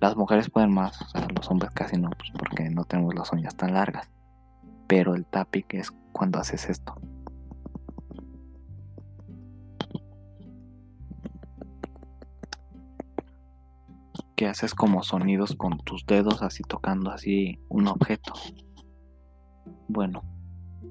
Las 0.00 0.16
mujeres 0.16 0.48
pueden 0.48 0.72
más, 0.72 1.12
los 1.36 1.50
hombres 1.50 1.72
casi 1.72 1.98
no, 1.98 2.08
pues 2.08 2.30
porque 2.38 2.70
no 2.70 2.84
tenemos 2.84 3.14
las 3.14 3.30
uñas 3.34 3.54
tan 3.54 3.74
largas. 3.74 4.08
Pero 4.86 5.14
el 5.14 5.26
tapping 5.26 5.66
es 5.72 5.90
cuando 6.10 6.38
haces 6.38 6.70
esto. 6.70 6.97
Haces 14.48 14.74
como 14.74 15.02
sonidos 15.02 15.54
con 15.56 15.78
tus 15.78 16.04
dedos 16.06 16.42
así 16.42 16.62
tocando 16.62 17.10
así 17.10 17.58
un 17.68 17.88
objeto. 17.88 18.32
Bueno, 19.88 20.22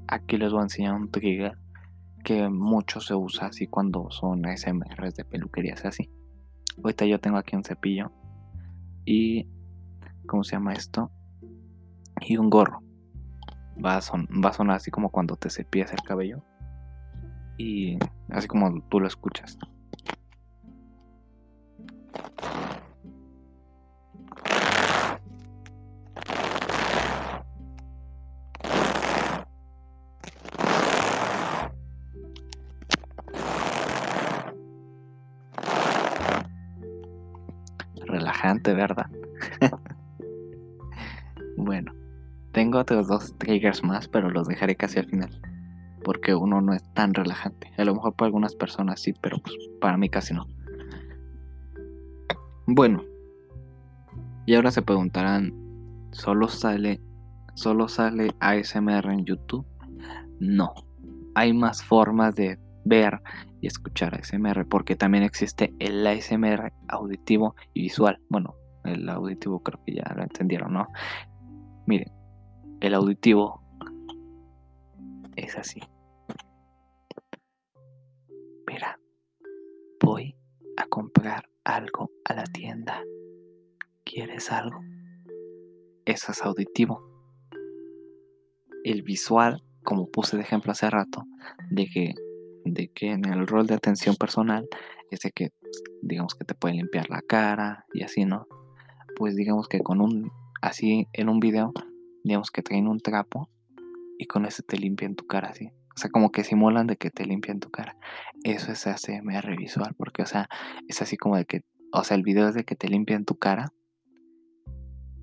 aquí 0.08 0.38
les 0.38 0.52
voy 0.52 0.62
a 0.62 0.64
enseñar 0.64 0.94
un 0.94 1.12
trigger 1.12 1.58
que 2.24 2.50
mucho 2.50 3.00
se 3.00 3.16
usa 3.16 3.48
así 3.48 3.68
cuando 3.68 4.10
son 4.12 4.44
SMRs 4.44 5.16
de 5.16 5.26
peluquerías 5.26 5.86
así. 5.86 6.10
Ahorita 6.84 7.06
yo 7.06 7.20
tengo 7.20 7.38
aquí 7.38 7.56
un 7.56 7.64
cepillo 7.64 8.12
y 9.06 9.48
¿cómo 10.28 10.44
se 10.44 10.54
llama 10.54 10.74
esto? 10.74 11.12
Y 12.22 12.38
un 12.38 12.50
gorro. 12.50 12.82
Va 13.84 13.98
a, 13.98 14.02
va 14.44 14.50
a 14.50 14.54
sonar 14.54 14.76
así 14.76 14.92
como 14.92 15.10
cuando 15.10 15.36
te 15.36 15.50
cepillas 15.50 15.94
el 15.94 16.02
cabello. 16.02 16.44
Y 17.58 17.98
así 18.30 18.48
como 18.48 18.82
tú 18.90 19.00
lo 19.00 19.08
escuchas. 19.08 19.58
Relajante, 38.74 38.74
¿verdad? 38.74 39.72
bueno, 41.58 41.94
tengo 42.52 42.80
otros 42.80 43.08
dos 43.08 43.38
triggers 43.38 43.84
más, 43.84 44.08
pero 44.08 44.30
los 44.30 44.48
dejaré 44.48 44.76
casi 44.76 45.00
al 45.00 45.08
final. 45.08 45.42
Porque 46.04 46.36
uno 46.36 46.62
no 46.62 46.74
es 46.74 46.84
tan 46.94 47.14
relajante. 47.14 47.72
A 47.78 47.84
lo 47.84 47.96
mejor 47.96 48.14
para 48.16 48.28
algunas 48.28 48.56
personas 48.56 49.02
sí, 49.02 49.14
pero 49.22 49.40
pues 49.40 49.56
para 49.82 49.98
mí 49.98 50.10
casi 50.10 50.34
no. 50.34 50.48
Bueno. 52.66 53.04
Y 54.46 54.56
ahora 54.56 54.72
se 54.72 54.82
preguntarán, 54.82 55.54
¿solo 56.12 56.48
sale, 56.48 57.02
solo 57.54 57.90
sale 57.90 58.32
ASMR 58.40 59.12
en 59.12 59.26
YouTube? 59.26 59.66
No. 60.40 60.74
Hay 61.36 61.54
más 61.54 61.84
formas 61.84 62.36
de 62.36 62.58
ver 62.88 63.22
y 63.62 63.68
escuchar 63.68 64.16
ASMR, 64.16 64.68
porque 64.68 64.96
también 64.96 65.24
existe 65.24 65.74
el 65.80 66.06
ASMR 66.06 66.74
auditivo 66.88 67.56
y 67.74 67.84
visual. 67.84 68.20
Bueno, 68.30 68.56
el 68.84 69.08
auditivo 69.10 69.62
creo 69.62 69.84
que 69.86 69.96
ya 69.96 70.14
lo 70.16 70.24
entendieron, 70.24 70.74
¿no? 70.74 70.88
Miren, 71.86 72.12
el 72.82 72.94
auditivo 72.94 73.62
es 75.36 75.58
así. 75.58 75.82
Mira, 78.68 79.00
voy 80.02 80.36
a 80.78 80.86
comprar 80.88 81.50
algo 81.64 82.12
a 82.26 82.34
la 82.34 82.44
tienda. 82.44 83.02
¿Quieres 84.04 84.52
algo? 84.52 84.80
Eso 86.06 86.32
es 86.32 86.42
auditivo. 86.42 87.02
El 88.84 89.02
visual, 89.02 89.64
como 89.84 90.10
puse 90.10 90.38
de 90.38 90.44
ejemplo 90.44 90.72
hace 90.72 90.90
rato, 90.90 91.26
de 91.70 91.88
que 91.88 92.16
de 92.74 92.90
que 92.90 93.12
en 93.12 93.26
el 93.26 93.48
rol 93.48 93.68
de 93.68 93.76
atención 93.76 94.16
personal 94.16 94.68
es 95.12 95.22
de 95.22 95.32
que 95.32 95.52
digamos 96.02 96.36
que 96.36 96.46
te 96.46 96.56
pueden 96.56 96.78
limpiar 96.78 97.10
la 97.10 97.22
cara 97.22 97.86
y 97.94 98.04
así, 98.04 98.26
¿no? 98.26 98.48
Pues 99.16 99.36
digamos 99.36 99.68
que 99.68 99.80
con 99.80 100.02
un 100.02 100.32
así 100.62 101.08
en 101.14 101.30
un 101.30 101.40
video, 101.40 101.74
digamos 102.24 102.52
que 102.52 102.62
traen 102.62 102.88
un 102.88 103.00
trapo 103.00 103.50
y 104.18 104.26
con 104.26 104.46
ese 104.46 104.64
te 104.64 104.78
limpian 104.78 105.16
tu 105.16 105.26
cara 105.26 105.50
así. 105.50 105.72
O 105.96 106.00
sea, 106.00 106.12
como 106.12 106.32
que 106.32 106.44
simulan 106.44 106.86
de 106.86 106.96
que 106.96 107.10
te 107.10 107.26
limpian 107.26 107.60
tu 107.60 107.72
cara. 107.72 107.98
Eso 108.44 108.72
es 108.72 108.86
ASMR 108.86 109.56
visual, 109.58 109.96
porque, 109.98 110.22
o 110.22 110.28
sea, 110.28 110.48
es 110.88 111.02
así 111.02 111.18
como 111.18 111.38
de 111.38 111.46
que, 111.46 111.64
o 111.92 112.04
sea, 112.04 112.16
el 112.16 112.24
video 112.24 112.48
es 112.48 112.54
de 112.54 112.66
que 112.66 112.76
te 112.76 112.88
limpian 112.88 113.26
tu 113.26 113.36
cara 113.36 113.74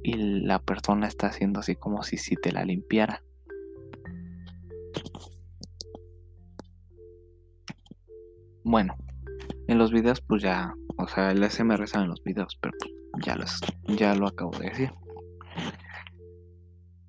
y 0.03 0.15
la 0.15 0.59
persona 0.61 1.07
está 1.07 1.29
haciendo 1.29 1.61
así 1.61 1.77
como 1.77 2.03
si, 2.03 2.17
si 2.17 2.35
te 2.35 2.51
la 2.51 2.65
limpiara. 2.65 3.23
Bueno, 8.65 8.97
en 9.69 9.77
los 9.77 9.93
videos 9.93 10.23
pues 10.23 10.43
ya, 10.43 10.75
o 10.97 11.07
sea, 11.07 11.31
el 11.33 11.49
SMR 11.49 11.87
sale 11.87 12.05
en 12.05 12.11
los 12.11 12.23
videos, 12.25 12.59
pero 12.63 12.75
pues, 13.13 13.27
ya, 13.27 13.37
los, 13.37 13.61
ya 13.99 14.15
lo 14.15 14.27
acabo 14.27 14.53
de 14.59 14.71
decir. 14.71 14.93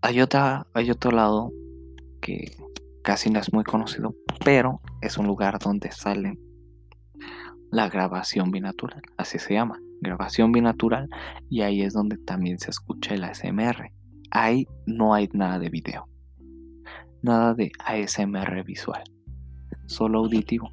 Hay, 0.02 0.20
otra, 0.20 0.68
hay 0.74 0.92
otro 0.92 1.12
lado 1.12 1.52
que 2.22 2.58
casi 3.04 3.30
no 3.30 3.40
es 3.40 3.54
muy 3.54 3.64
conocido, 3.64 4.16
pero 4.44 4.82
es 5.02 5.18
un 5.18 5.28
lugar 5.28 5.58
donde 5.60 5.92
sale 5.92 6.38
la 7.72 7.90
grabación 7.90 8.52
binatural, 8.52 9.02
así 9.18 9.40
se 9.40 9.54
llama, 9.54 9.80
grabación 10.02 10.52
binatural, 10.52 11.08
y 11.50 11.62
ahí 11.62 11.82
es 11.82 11.94
donde 11.94 12.18
también 12.18 12.60
se 12.60 12.72
escucha 12.72 13.16
el 13.16 13.24
ASMR. 13.24 13.92
Ahí 14.30 14.68
no 14.86 15.14
hay 15.14 15.30
nada 15.34 15.58
de 15.60 15.70
video, 15.70 16.10
nada 17.22 17.54
de 17.54 17.72
ASMR 17.80 18.64
visual, 18.66 19.04
solo 19.86 20.20
auditivo. 20.20 20.70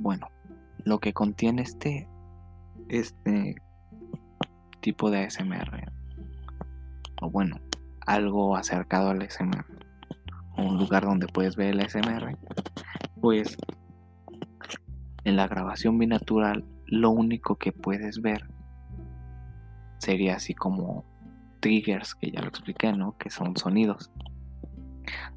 Bueno, 0.00 0.28
lo 0.84 1.00
que 1.00 1.12
contiene 1.12 1.62
este, 1.62 2.08
este 2.88 3.56
tipo 4.80 5.10
de 5.10 5.24
ASMR, 5.24 5.90
o 7.20 7.30
bueno, 7.30 7.60
algo 8.06 8.56
acercado 8.56 9.10
al 9.10 9.22
ASMR, 9.22 9.64
un 10.56 10.78
lugar 10.78 11.02
donde 11.02 11.26
puedes 11.26 11.56
ver 11.56 11.70
el 11.74 11.80
ASMR, 11.80 12.38
pues 13.20 13.56
en 15.24 15.34
la 15.34 15.48
grabación 15.48 15.98
binatural 15.98 16.64
lo 16.86 17.10
único 17.10 17.56
que 17.56 17.72
puedes 17.72 18.22
ver 18.22 18.48
sería 19.98 20.36
así 20.36 20.54
como 20.54 21.04
triggers, 21.58 22.14
que 22.14 22.30
ya 22.30 22.40
lo 22.40 22.48
expliqué, 22.48 22.92
¿no? 22.92 23.18
Que 23.18 23.30
son 23.30 23.56
sonidos. 23.56 24.12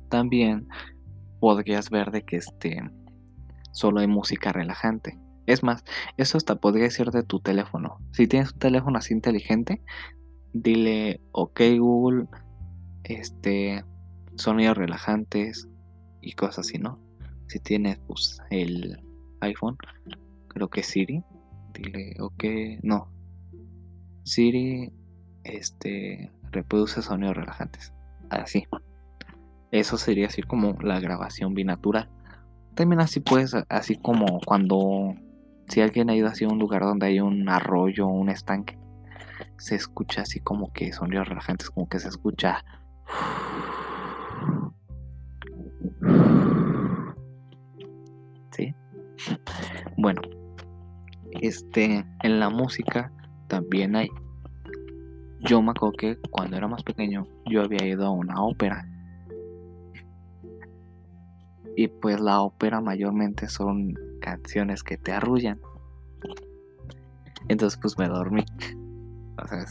También 0.07 0.67
podrías 1.39 1.89
ver 1.89 2.11
de 2.11 2.21
que 2.21 2.37
este 2.37 2.83
solo 3.71 3.99
hay 3.99 4.07
música 4.07 4.51
relajante. 4.51 5.17
Es 5.45 5.63
más, 5.63 5.83
eso 6.17 6.37
hasta 6.37 6.55
podría 6.55 6.89
ser 6.89 7.11
de 7.11 7.23
tu 7.23 7.39
teléfono. 7.39 7.97
Si 8.11 8.27
tienes 8.27 8.53
un 8.53 8.59
teléfono 8.59 8.97
así 8.97 9.13
inteligente, 9.13 9.81
dile, 10.53 11.21
ok 11.31 11.61
Google, 11.79 12.27
este, 13.03 13.83
sonidos 14.35 14.77
relajantes 14.77 15.67
y 16.21 16.33
cosas 16.33 16.59
así, 16.59 16.77
¿no? 16.77 16.99
Si 17.47 17.59
tienes 17.59 17.99
pues, 18.07 18.39
el 18.49 19.01
iPhone, 19.41 19.77
creo 20.47 20.69
que 20.69 20.83
Siri, 20.83 21.23
dile, 21.73 22.15
ok, 22.19 22.43
no. 22.83 23.11
Siri, 24.23 24.93
este, 25.43 26.31
reproduce 26.51 27.01
sonidos 27.01 27.35
relajantes. 27.35 27.93
Así. 28.29 28.67
Eso 29.71 29.97
sería 29.97 30.27
así 30.27 30.41
como 30.41 30.77
la 30.81 30.99
grabación 30.99 31.53
binatural. 31.53 32.09
También 32.75 33.01
así 33.01 33.19
puedes, 33.19 33.53
así 33.69 33.95
como 33.95 34.39
cuando 34.45 35.13
si 35.67 35.81
alguien 35.81 36.09
ha 36.09 36.15
ido 36.15 36.27
hacia 36.27 36.47
un 36.47 36.59
lugar 36.59 36.81
donde 36.81 37.07
hay 37.07 37.19
un 37.19 37.47
arroyo 37.47 38.07
o 38.07 38.11
un 38.11 38.29
estanque, 38.29 38.77
se 39.57 39.75
escucha 39.75 40.21
así 40.21 40.39
como 40.39 40.71
que 40.73 40.91
sonidos 40.93 41.29
relajantes, 41.29 41.69
como 41.69 41.87
que 41.87 41.99
se 41.99 42.09
escucha. 42.09 42.63
¿Sí? 48.51 48.75
Bueno, 49.97 50.21
este, 51.41 52.05
en 52.23 52.39
la 52.39 52.49
música 52.49 53.11
también 53.47 53.95
hay. 53.95 54.09
Yo 55.39 55.61
me 55.61 55.71
acuerdo 55.71 55.95
que 55.97 56.17
cuando 56.29 56.57
era 56.57 56.67
más 56.67 56.83
pequeño 56.83 57.27
yo 57.45 57.63
había 57.63 57.85
ido 57.85 58.05
a 58.05 58.11
una 58.11 58.43
ópera. 58.43 58.87
Y 61.75 61.87
pues 61.87 62.19
la 62.19 62.41
ópera 62.41 62.81
mayormente 62.81 63.47
son 63.47 63.93
canciones 64.21 64.83
que 64.83 64.97
te 64.97 65.11
arrullan. 65.11 65.59
Entonces 67.47 67.79
pues 67.81 67.97
me 67.97 68.07
dormí. 68.07 68.45
O 69.43 69.47
sea, 69.47 69.65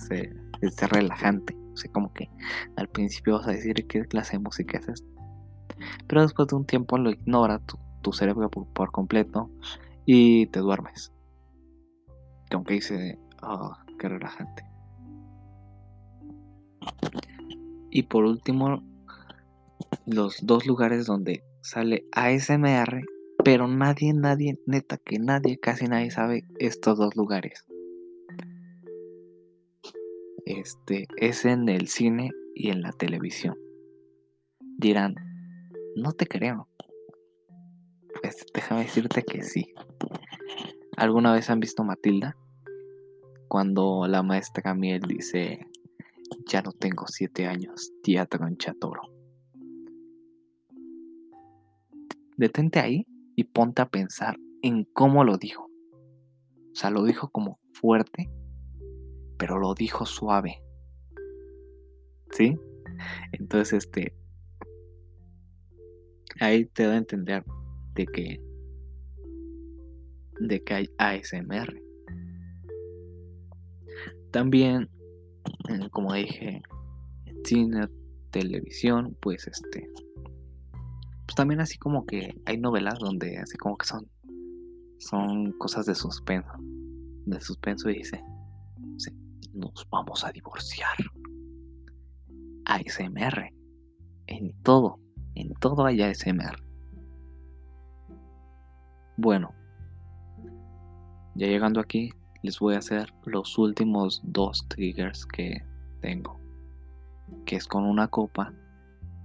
es, 0.61 0.91
relajante. 0.91 1.57
O 1.73 1.77
sea, 1.77 1.91
como 1.93 2.13
que 2.13 2.29
al 2.77 2.89
principio 2.89 3.35
vas 3.35 3.49
a 3.49 3.53
decir 3.53 3.87
qué 3.87 4.05
clase 4.05 4.33
de 4.33 4.41
música 4.41 4.79
es 4.79 4.89
esta. 4.89 5.09
Pero 6.07 6.23
después 6.23 6.49
de 6.49 6.57
un 6.57 6.67
tiempo 6.67 6.99
lo 6.99 7.11
ignora 7.11 7.61
tu, 8.03 8.13
cerebro 8.13 8.51
por, 8.51 8.91
completo 8.91 9.51
y 10.05 10.47
te 10.47 10.61
duermes. 10.61 11.13
Como 12.51 12.65
que 12.65 12.75
dice, 12.75 13.19
oh, 13.43 13.77
qué 13.99 14.09
relajante. 14.09 14.65
Y 17.91 18.05
por 18.05 18.25
último, 18.25 18.83
los 20.07 20.39
dos 20.43 20.67
lugares 20.67 21.07
donde 21.07 21.45
sale 21.63 22.05
ASMR, 22.13 23.05
pero 23.45 23.69
nadie, 23.69 24.13
nadie, 24.13 24.59
neta 24.67 24.99
que 24.99 25.19
nadie, 25.19 25.59
casi 25.59 25.87
nadie 25.87 26.11
sabe 26.11 26.45
estos 26.59 26.99
dos 26.99 27.17
lugares. 27.17 27.65
Este 30.47 31.07
es 31.17 31.45
en 31.45 31.69
el 31.69 31.89
cine 31.89 32.31
y 32.55 32.71
en 32.71 32.83
la 32.83 32.93
televisión. 32.93 33.57
Dirán, 34.79 35.15
no 35.97 36.13
te 36.13 36.27
creo. 36.27 36.69
Pues 38.21 38.45
déjame 38.53 38.83
decirte 38.83 39.23
que 39.23 39.43
sí. 39.43 39.73
¿Alguna 40.97 41.33
vez 41.33 41.49
han 41.51 41.61
visto 41.61 41.85
Matilda? 41.85 42.37
Cuando 43.49 44.07
la 44.07 44.23
maestra 44.23 44.75
Miel 44.75 45.03
dice, 45.03 45.67
ya 46.47 46.63
no 46.63 46.73
tengo 46.73 47.07
siete 47.07 47.47
años, 47.47 47.93
teatro 48.03 48.47
en 48.47 48.57
Detente 52.41 52.81
ahí 52.81 53.07
y 53.37 53.45
ponte 53.45 53.83
a 53.83 53.91
pensar 53.91 54.39
en 54.63 54.87
cómo 54.95 55.25
lo 55.25 55.37
dijo. 55.37 55.65
O 55.65 56.75
sea, 56.75 56.89
lo 56.89 57.05
dijo 57.05 57.29
como 57.29 57.61
fuerte, 57.75 58.31
pero 59.37 59.59
lo 59.59 59.75
dijo 59.75 60.07
suave. 60.07 60.63
¿Sí? 62.31 62.57
Entonces, 63.33 63.85
este, 63.85 64.17
ahí 66.41 66.65
te 66.65 66.85
da 66.85 66.95
a 66.95 66.97
entender 66.97 67.45
de 67.93 68.07
que 68.07 68.41
de 70.41 70.65
que 70.65 70.75
hay 70.75 70.89
ASMR. 70.97 71.79
También, 74.31 74.89
eh, 75.69 75.91
como 75.91 76.15
dije, 76.15 76.63
en 77.27 77.45
cine, 77.45 77.89
televisión, 78.31 79.15
pues 79.21 79.47
este 79.47 79.91
pues 81.31 81.37
también 81.37 81.61
así 81.61 81.79
como 81.79 82.07
que 82.07 82.35
hay 82.45 82.59
novelas 82.59 82.99
donde 82.99 83.39
así 83.39 83.57
como 83.57 83.79
que 83.79 83.87
son 83.87 84.11
son 84.99 85.53
cosas 85.53 85.87
de 85.87 85.95
suspenso, 85.95 86.51
de 87.25 87.41
suspenso 87.41 87.89
y 87.89 87.99
dice, 87.99 88.21
nos 89.55 89.87
vamos 89.93 90.25
a 90.25 90.33
divorciar. 90.33 90.97
ASMR 92.65 93.55
en 94.27 94.61
todo 94.65 94.99
en 95.37 95.55
todo 95.55 95.87
hay 95.87 96.03
ASMR. 96.03 96.61
Bueno, 99.17 99.55
ya 101.37 101.47
llegando 101.47 101.79
aquí, 101.79 102.11
les 102.43 102.59
voy 102.59 102.75
a 102.75 102.79
hacer 102.79 103.15
los 103.25 103.57
últimos 103.57 104.21
dos 104.25 104.67
triggers 104.67 105.27
que 105.27 105.65
tengo. 106.01 106.41
Que 107.47 107.55
es 107.55 107.69
con 107.69 107.85
una 107.85 108.09
copa. 108.09 108.53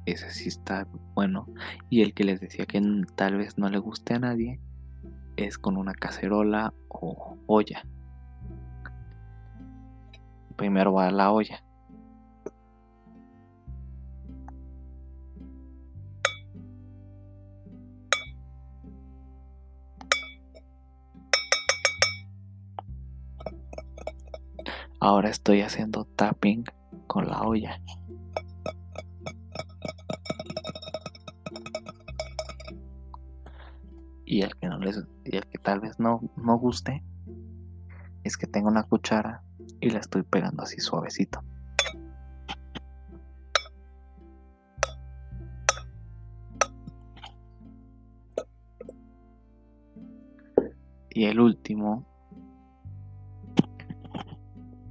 Ese 0.06 0.30
sí 0.32 0.50
está 0.50 0.88
bueno. 1.16 1.48
Y 1.90 2.02
el 2.02 2.14
que 2.14 2.24
les 2.24 2.40
decía 2.40 2.66
que 2.66 2.82
tal 3.16 3.38
vez 3.38 3.58
no 3.58 3.70
le 3.70 3.80
guste 3.80 4.14
a 4.14 4.20
nadie. 4.20 4.60
Es 5.36 5.58
con 5.58 5.78
una 5.78 5.94
cacerola 5.94 6.74
o 6.88 7.38
olla. 7.48 7.86
Primero 10.56 10.94
va 10.94 11.12
la 11.12 11.32
olla. 11.32 11.62
Ahora 25.00 25.30
estoy 25.30 25.62
haciendo 25.62 26.06
tapping 26.06 26.64
con 27.06 27.28
la 27.28 27.42
olla. 27.42 27.80
Y 34.36 34.42
el 34.42 34.54
que 34.58 34.68
no 34.68 34.78
les, 34.80 35.02
y 35.24 35.38
el 35.38 35.46
que 35.46 35.58
tal 35.60 35.80
vez 35.80 35.98
no, 35.98 36.20
no 36.36 36.58
guste 36.58 37.02
es 38.26 38.36
que 38.36 38.48
tengo 38.48 38.68
una 38.68 38.84
cuchara 38.84 39.44
y 39.80 39.90
la 39.92 40.00
estoy 40.00 40.24
pegando 40.24 40.62
así 40.62 40.82
suavecito. 40.82 41.42
Y 51.12 51.24
el 51.24 51.40
último 51.40 52.06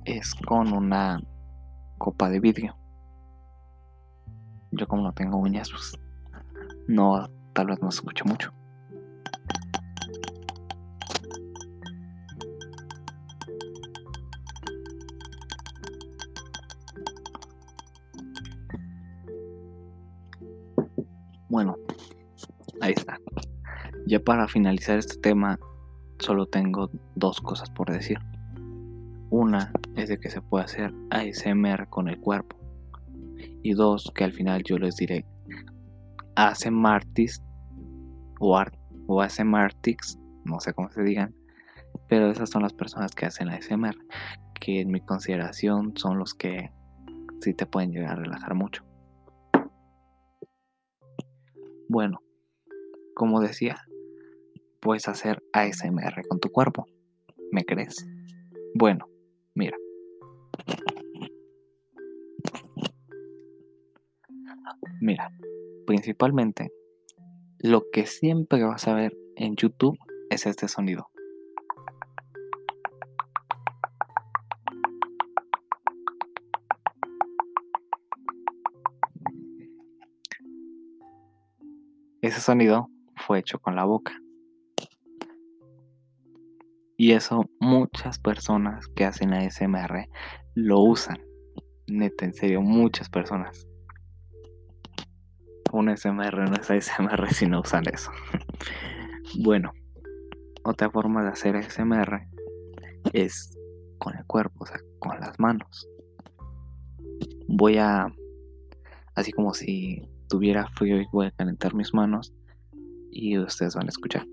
es 0.06 0.34
con 0.34 0.72
una 0.72 1.20
copa 1.98 2.30
de 2.30 2.40
vidrio. 2.40 2.78
Yo 4.70 4.88
como 4.88 5.02
no 5.02 5.12
tengo 5.12 5.36
uñas, 5.36 5.70
pues 5.70 5.98
no, 6.88 7.28
tal 7.52 7.66
vez 7.66 7.82
no 7.82 7.90
se 7.90 7.98
escuche 7.98 8.24
mucho. 8.24 8.54
Ya 24.14 24.20
para 24.20 24.46
finalizar 24.46 24.96
este 24.96 25.16
tema, 25.16 25.58
solo 26.20 26.46
tengo 26.46 26.88
dos 27.16 27.40
cosas 27.40 27.68
por 27.68 27.90
decir. 27.90 28.20
Una 29.28 29.72
es 29.96 30.08
de 30.08 30.20
que 30.20 30.30
se 30.30 30.40
puede 30.40 30.66
hacer 30.66 30.94
ASMR 31.10 31.88
con 31.88 32.06
el 32.06 32.20
cuerpo. 32.20 32.56
Y 33.64 33.72
dos, 33.72 34.12
que 34.14 34.22
al 34.22 34.32
final 34.32 34.62
yo 34.62 34.78
les 34.78 34.94
diré 34.94 35.26
ASMR 36.36 36.86
artist 36.86 37.42
o, 38.38 38.56
art, 38.56 38.76
o 39.08 39.20
no 39.20 40.60
sé 40.60 40.74
cómo 40.74 40.92
se 40.92 41.02
digan, 41.02 41.34
pero 42.08 42.30
esas 42.30 42.50
son 42.50 42.62
las 42.62 42.72
personas 42.72 43.16
que 43.16 43.26
hacen 43.26 43.48
ASMR, 43.48 43.96
que 44.60 44.80
en 44.80 44.92
mi 44.92 45.00
consideración 45.00 45.96
son 45.96 46.20
los 46.20 46.34
que 46.34 46.70
sí 47.40 47.52
te 47.52 47.66
pueden 47.66 47.90
llegar 47.90 48.12
a 48.12 48.22
relajar 48.22 48.54
mucho. 48.54 48.84
Bueno, 51.88 52.22
como 53.16 53.40
decía, 53.40 53.84
puedes 54.84 55.08
hacer 55.08 55.42
ASMR 55.54 56.28
con 56.28 56.38
tu 56.38 56.50
cuerpo. 56.50 56.86
¿Me 57.50 57.64
crees? 57.64 58.06
Bueno, 58.74 59.08
Mira. 59.54 59.78
Mira, 65.00 65.30
principalmente 65.86 66.72
lo 67.60 67.84
que 67.92 68.06
siempre 68.06 68.64
vas 68.64 68.88
a 68.88 68.94
ver 68.94 69.16
en 69.36 69.54
YouTube 69.56 69.96
es 70.28 70.46
este 70.46 70.66
sonido. 70.66 71.08
Ese 82.22 82.40
sonido 82.40 82.88
fue 83.16 83.38
hecho 83.38 83.58
con 83.60 83.76
la 83.76 83.84
boca. 83.84 84.23
Y 87.04 87.12
eso 87.12 87.50
muchas 87.60 88.18
personas 88.18 88.88
que 88.88 89.04
hacen 89.04 89.34
ASMR 89.34 90.08
lo 90.54 90.80
usan. 90.80 91.18
Neta, 91.86 92.24
en 92.24 92.32
serio, 92.32 92.62
muchas 92.62 93.10
personas. 93.10 93.68
un 95.70 95.94
SMR 95.94 96.48
no 96.48 96.56
es 96.56 96.70
ASMR 96.70 97.28
si 97.34 97.46
no 97.46 97.60
usan 97.60 97.82
eso. 97.92 98.10
bueno, 99.38 99.74
otra 100.64 100.88
forma 100.90 101.22
de 101.22 101.28
hacer 101.28 101.56
ASMR 101.56 102.26
es 103.12 103.54
con 103.98 104.16
el 104.16 104.24
cuerpo, 104.24 104.64
o 104.64 104.66
sea, 104.66 104.78
con 104.98 105.20
las 105.20 105.38
manos. 105.38 105.86
Voy 107.48 107.76
a, 107.76 108.06
así 109.14 109.30
como 109.30 109.52
si 109.52 110.08
tuviera 110.30 110.68
frío 110.68 111.02
y 111.02 111.06
voy 111.12 111.26
a 111.26 111.32
calentar 111.32 111.74
mis 111.74 111.92
manos 111.92 112.32
y 113.10 113.36
ustedes 113.36 113.74
van 113.74 113.88
a 113.88 113.90
escuchar. 113.90 114.26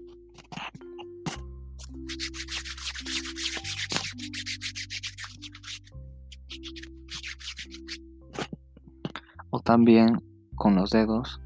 También 9.63 10.17
con 10.55 10.75
los 10.75 10.89
dedos 10.89 11.41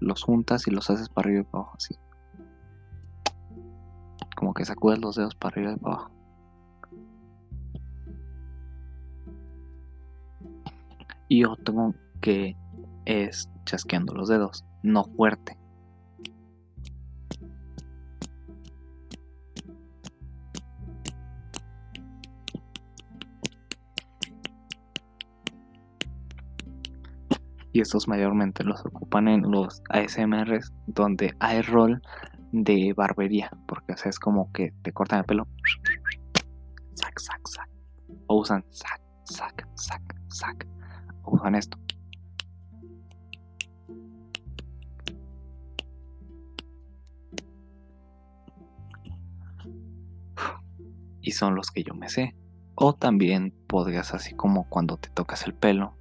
los 0.00 0.22
juntas 0.22 0.66
y 0.66 0.70
los 0.70 0.88
haces 0.90 1.08
para 1.08 1.26
arriba 1.26 1.42
y 1.42 1.44
para 1.44 1.62
abajo, 1.62 1.76
así. 1.76 1.94
Como 4.36 4.54
que 4.54 4.64
sacudes 4.64 5.00
los 5.00 5.16
dedos 5.16 5.34
para 5.34 5.54
arriba 5.54 5.72
y 5.72 5.76
para 5.76 5.94
abajo. 5.94 6.10
Y 11.28 11.44
otro 11.44 11.94
que 12.20 12.56
es 13.04 13.50
chasqueando 13.64 14.14
los 14.14 14.28
dedos, 14.28 14.64
no 14.82 15.04
fuerte. 15.04 15.57
Y 27.78 27.80
estos 27.80 28.08
mayormente 28.08 28.64
los 28.64 28.84
ocupan 28.84 29.28
en 29.28 29.42
los 29.42 29.84
ASMRs 29.90 30.72
donde 30.88 31.36
hay 31.38 31.62
rol 31.62 32.02
de 32.50 32.92
barbería, 32.92 33.52
porque 33.68 33.92
es 34.04 34.18
como 34.18 34.50
que 34.50 34.72
te 34.82 34.92
cortan 34.92 35.20
el 35.20 35.24
pelo, 35.24 35.46
sac, 36.94 37.16
sac, 37.20 37.40
sac, 37.46 37.68
o 38.26 38.40
usan 38.40 38.64
sac, 38.70 39.00
sac, 39.22 39.68
sac, 39.76 40.02
sac, 40.26 40.66
o 41.22 41.36
usan 41.36 41.54
esto. 41.54 41.78
Y 51.20 51.30
son 51.30 51.54
los 51.54 51.70
que 51.70 51.84
yo 51.84 51.94
me 51.94 52.08
sé. 52.08 52.34
O 52.74 52.94
también 52.94 53.54
podrías 53.68 54.14
así 54.14 54.34
como 54.34 54.68
cuando 54.68 54.96
te 54.96 55.10
tocas 55.10 55.46
el 55.46 55.54
pelo, 55.54 55.97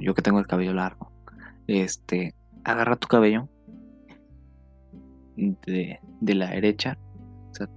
yo 0.00 0.14
que 0.14 0.22
tengo 0.22 0.38
el 0.38 0.46
cabello 0.46 0.74
largo, 0.74 1.10
este, 1.66 2.34
agarra 2.64 2.96
tu 2.96 3.08
cabello 3.08 3.48
de, 5.36 5.98
la 6.20 6.50
derecha, 6.50 6.98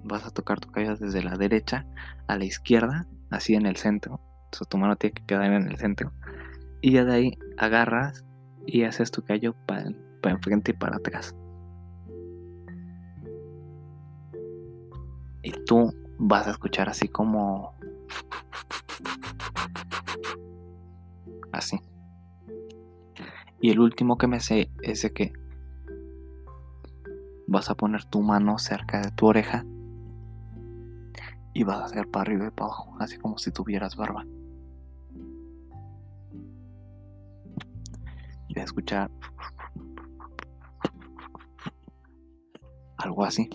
vas 0.03 0.25
a 0.25 0.31
tocar 0.31 0.59
tu 0.59 0.69
cabello 0.71 0.95
desde 0.95 1.23
la 1.23 1.37
derecha 1.37 1.85
a 2.27 2.37
la 2.37 2.45
izquierda, 2.45 3.07
así 3.29 3.55
en 3.55 3.65
el 3.65 3.77
centro, 3.77 4.19
o 4.59 4.65
tu 4.65 4.77
mano 4.77 4.95
tiene 4.95 5.13
que 5.13 5.25
quedar 5.25 5.51
en 5.51 5.67
el 5.67 5.77
centro, 5.77 6.11
y 6.81 6.91
ya 6.91 7.05
de 7.05 7.13
ahí 7.13 7.37
agarras 7.57 8.23
y 8.65 8.83
haces 8.83 9.11
tu 9.11 9.23
cabello 9.23 9.55
para 9.65 9.91
enfrente 10.23 10.71
y 10.71 10.73
para 10.73 10.97
atrás. 10.97 11.35
Y 15.43 15.51
tú 15.65 15.93
vas 16.17 16.47
a 16.47 16.51
escuchar 16.51 16.89
así 16.89 17.07
como 17.07 17.75
así. 21.51 21.79
Y 23.65 23.71
el 23.71 23.79
último 23.79 24.19
que 24.19 24.27
me 24.27 24.41
sé 24.41 24.69
es 24.83 25.01
de 25.01 25.11
que 25.11 25.33
vas 27.47 27.71
a 27.71 27.73
poner 27.73 28.05
tu 28.05 28.21
mano 28.21 28.59
cerca 28.59 29.01
de 29.01 29.09
tu 29.09 29.25
oreja 29.25 29.65
y 31.51 31.63
vas 31.63 31.79
a 31.79 31.85
hacer 31.85 32.07
para 32.07 32.21
arriba 32.21 32.45
y 32.45 32.51
para 32.51 32.67
abajo, 32.67 32.95
así 32.99 33.17
como 33.17 33.39
si 33.39 33.49
tuvieras 33.49 33.95
barba. 33.95 34.23
Y 38.49 38.59
a 38.59 38.63
escuchar 38.63 39.09
algo 42.97 43.25
así. 43.25 43.49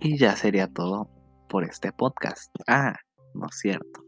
Y 0.00 0.16
ya 0.16 0.34
sería 0.36 0.72
todo 0.72 1.10
por 1.50 1.64
este 1.64 1.92
podcast. 1.92 2.50
Ah, 2.66 2.94
no 3.34 3.48
es 3.48 3.58
cierto. 3.58 4.05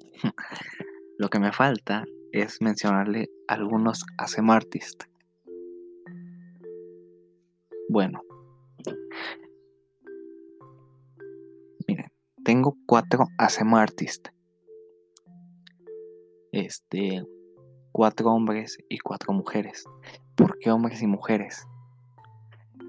Lo 1.19 1.29
que 1.29 1.39
me 1.39 1.53
falta 1.53 2.05
es 2.33 2.61
mencionarle 2.61 3.29
algunos 3.47 4.05
ASM 4.19 4.51
artist. 4.51 5.05
Bueno. 7.89 8.23
Miren, 11.87 12.13
tengo 12.45 12.77
cuatro 12.87 13.27
ASM 13.39 13.75
artist. 13.75 14.29
Este, 16.53 17.25
cuatro 17.93 18.31
hombres 18.31 18.79
y 18.89 18.99
cuatro 18.99 19.33
mujeres. 19.33 19.85
¿Por 20.37 20.59
qué 20.59 20.71
hombres 20.71 21.03
y 21.03 21.07
mujeres? 21.07 21.67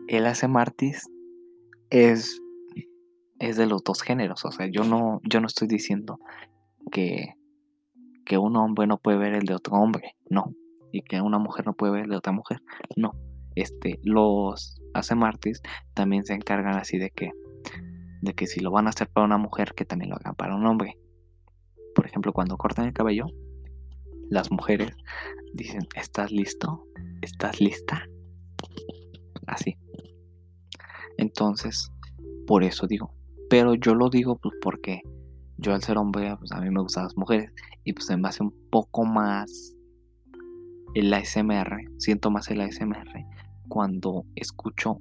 El 0.08 0.26
ASM 0.26 0.58
artist 0.58 1.08
es 1.90 2.40
es 3.40 3.58
de 3.58 3.66
los 3.66 3.84
dos 3.84 4.02
géneros. 4.02 4.46
O 4.46 4.52
sea, 4.52 4.68
yo 4.68 4.84
no, 4.84 5.22
yo 5.24 5.40
no 5.40 5.48
estoy 5.48 5.68
diciendo 5.68 6.20
que, 6.90 7.36
que 8.26 8.38
un 8.38 8.56
hombre 8.56 8.88
no 8.88 8.98
puede 8.98 9.18
ver 9.18 9.34
el 9.34 9.46
de 9.46 9.56
otro 9.56 9.76
hombre. 9.76 10.16
No. 10.30 10.54
Y 10.92 11.02
que 11.02 11.22
una 11.22 11.40
mujer 11.40 11.66
no 11.66 11.74
puede 11.74 11.94
ver 11.94 12.04
el 12.04 12.10
de 12.10 12.18
otra 12.18 12.34
mujer. 12.34 12.62
No. 12.96 13.14
Este, 13.56 14.00
los 14.04 14.82
martes 15.16 15.62
también 15.94 16.26
se 16.26 16.34
encargan 16.34 16.76
así 16.76 16.98
de 16.98 17.12
que, 17.12 17.32
de 18.22 18.34
que 18.34 18.48
si 18.48 18.60
lo 18.60 18.72
van 18.72 18.88
a 18.88 18.90
hacer 18.90 19.10
para 19.10 19.26
una 19.26 19.38
mujer, 19.38 19.74
que 19.76 19.86
también 19.86 20.10
lo 20.10 20.18
hagan 20.18 20.36
para 20.36 20.56
un 20.56 20.66
hombre. 20.66 20.98
Por 21.96 22.06
ejemplo, 22.06 22.34
cuando 22.34 22.58
cortan 22.58 22.86
el 22.86 22.94
cabello, 22.94 23.26
las 24.30 24.52
mujeres 24.52 24.96
dicen, 25.54 25.82
¿estás 25.96 26.32
listo? 26.32 26.86
¿Estás 27.22 27.60
lista? 27.60 28.06
Así. 29.48 29.78
Entonces, 31.18 31.92
por 32.46 32.64
eso 32.64 32.88
digo, 32.88 33.14
pero 33.50 33.74
yo 33.76 33.96
lo 33.96 34.10
digo 34.10 34.38
pues 34.38 34.56
porque 34.62 35.02
yo 35.60 35.74
al 35.74 35.84
ser 35.84 35.98
hombre, 35.98 36.36
pues 36.38 36.52
a 36.52 36.62
mí 36.62 36.70
me 36.70 36.82
gustan 36.82 37.04
las 37.04 37.18
mujeres. 37.18 37.52
Y 37.84 37.94
pues 37.94 38.06
se 38.06 38.18
me 38.18 38.30
un 38.40 38.54
poco 38.72 39.04
más 39.04 39.76
el 40.96 41.14
ASMR, 41.14 41.84
siento 41.98 42.32
más 42.32 42.50
el 42.50 42.62
ASMR 42.62 43.26
cuando 43.68 44.26
escucho 44.36 45.00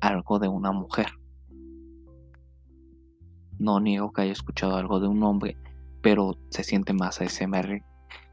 algo 0.00 0.38
de 0.38 0.48
una 0.48 0.72
mujer. 0.72 1.08
No 3.58 3.80
niego 3.80 4.12
que 4.12 4.22
haya 4.22 4.32
escuchado 4.32 4.76
algo 4.76 4.98
de 4.98 5.06
un 5.06 5.22
hombre, 5.22 5.56
pero 6.00 6.36
se 6.50 6.64
siente 6.64 6.92
más 6.92 7.20
ASMR 7.20 7.84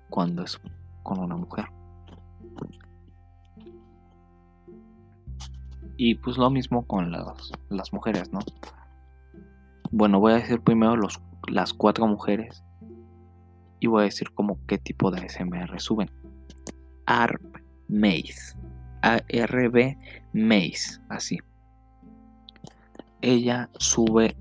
cuando 0.10 0.44
es 0.44 0.60
con 1.04 1.20
una 1.20 1.36
mujer. 1.36 1.66
Y 5.98 6.16
pues 6.16 6.38
lo 6.38 6.50
mismo 6.50 6.88
con 6.88 7.12
las, 7.12 7.52
las 7.68 7.92
mujeres, 7.92 8.32
¿no? 8.32 8.40
Bueno, 9.92 10.20
voy 10.20 10.32
a 10.32 10.36
decir 10.36 10.62
primero 10.62 10.96
los, 10.96 11.20
las 11.48 11.74
cuatro 11.74 12.08
mujeres 12.08 12.64
y 13.80 13.88
voy 13.88 14.02
a 14.02 14.06
decir 14.06 14.32
como 14.32 14.60
qué 14.68 14.78
tipo 14.78 15.12
de 15.12 15.22
ASMR 15.22 15.80
suben. 15.80 16.10
ARB 17.06 17.62
Maze. 17.88 18.58
ARB 19.02 19.98
Maze, 20.34 21.00
así. 21.10 21.40
Ella 23.22 23.70
sube 23.78 24.36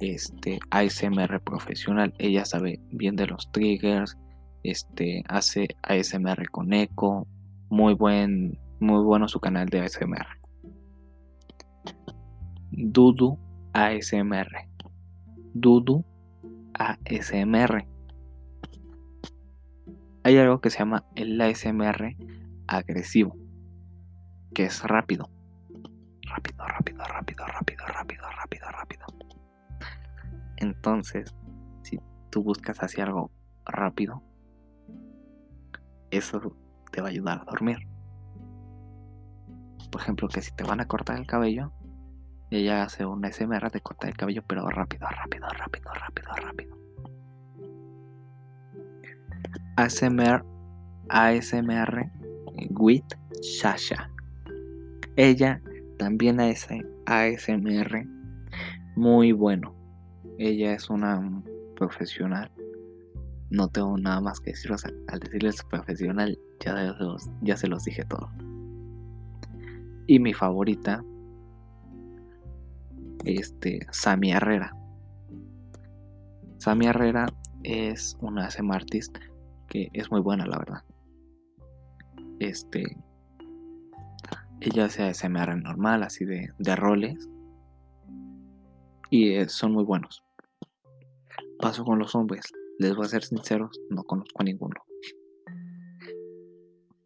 este 0.00 0.58
ASMR 0.70 1.40
profesional. 1.40 2.14
Ella 2.18 2.44
sabe 2.44 2.80
bien 2.90 3.16
de 3.16 3.26
los 3.26 3.50
triggers. 3.52 4.16
Este 4.62 5.24
hace 5.28 5.68
ASMR 5.82 6.48
con 6.50 6.72
eco. 6.72 7.26
Muy 7.70 7.94
buen, 7.94 8.58
muy 8.80 9.02
bueno 9.02 9.28
su 9.28 9.40
canal 9.40 9.68
de 9.68 9.80
ASMR. 9.80 10.26
Dudu 12.70 13.38
ASMR. 13.72 14.68
Dudu 15.60 16.04
ASMR. 16.74 17.86
Hay 20.22 20.38
algo 20.38 20.60
que 20.60 20.70
se 20.70 20.78
llama 20.78 21.04
el 21.16 21.40
ASMR 21.40 22.16
agresivo, 22.66 23.36
que 24.54 24.64
es 24.64 24.82
rápido. 24.84 25.28
Rápido, 26.22 26.64
rápido, 26.64 27.04
rápido, 27.04 27.46
rápido, 27.46 27.86
rápido, 27.86 28.24
rápido, 28.30 28.68
rápido. 28.70 29.06
Entonces, 30.56 31.34
si 31.82 31.98
tú 32.30 32.42
buscas 32.42 32.82
así 32.82 33.00
algo 33.00 33.32
rápido, 33.64 34.22
eso 36.10 36.40
te 36.92 37.00
va 37.00 37.08
a 37.08 37.10
ayudar 37.10 37.40
a 37.40 37.44
dormir. 37.44 37.78
Por 39.90 40.02
ejemplo, 40.02 40.28
que 40.28 40.42
si 40.42 40.54
te 40.54 40.64
van 40.64 40.80
a 40.80 40.86
cortar 40.86 41.16
el 41.16 41.26
cabello, 41.26 41.72
ella 42.50 42.82
hace 42.82 43.04
una 43.04 43.30
SMR 43.30 43.70
de 43.70 43.80
cortar 43.80 44.10
el 44.10 44.16
cabello, 44.16 44.42
pero 44.46 44.68
rápido, 44.68 45.06
rápido, 45.08 45.46
rápido, 45.48 45.90
rápido, 45.92 46.32
rápido. 46.34 46.78
ASMR, 49.76 50.44
ASMR 51.08 52.10
with 52.70 53.04
Sasha. 53.42 54.10
Ella 55.16 55.60
también 55.98 56.40
hace 56.40 56.84
ASMR 57.06 58.06
muy 58.96 59.32
bueno. 59.32 59.74
Ella 60.38 60.72
es 60.72 60.88
una 60.90 61.42
profesional. 61.76 62.50
No 63.50 63.68
tengo 63.68 63.96
nada 63.98 64.20
más 64.20 64.40
que 64.40 64.50
decir. 64.50 64.72
al 65.08 65.20
decirles 65.20 65.62
profesional, 65.64 66.38
ya, 66.60 66.96
ya 67.42 67.56
se 67.56 67.68
los 67.68 67.84
dije 67.84 68.04
todo. 68.04 68.30
Y 70.06 70.18
mi 70.18 70.32
favorita, 70.32 71.04
este, 73.28 73.86
Sami 73.90 74.32
Herrera. 74.32 74.74
Sami 76.58 76.86
Herrera 76.86 77.26
es 77.62 78.16
una 78.20 78.48
artist 78.72 79.16
que 79.68 79.88
es 79.92 80.10
muy 80.10 80.20
buena, 80.20 80.46
la 80.46 80.58
verdad. 80.58 80.82
Este, 82.38 82.96
ella 84.60 84.86
hace 84.86 85.04
ASMR 85.04 85.56
normal, 85.56 86.02
así 86.02 86.24
de, 86.24 86.52
de 86.58 86.76
roles. 86.76 87.28
Y 89.10 89.34
eh, 89.34 89.48
son 89.48 89.72
muy 89.72 89.84
buenos. 89.84 90.24
Paso 91.58 91.84
con 91.84 91.98
los 91.98 92.14
hombres. 92.14 92.46
Les 92.78 92.94
voy 92.94 93.06
a 93.06 93.08
ser 93.08 93.24
sinceros, 93.24 93.80
no 93.90 94.04
conozco 94.04 94.40
a 94.40 94.44
ninguno. 94.44 94.80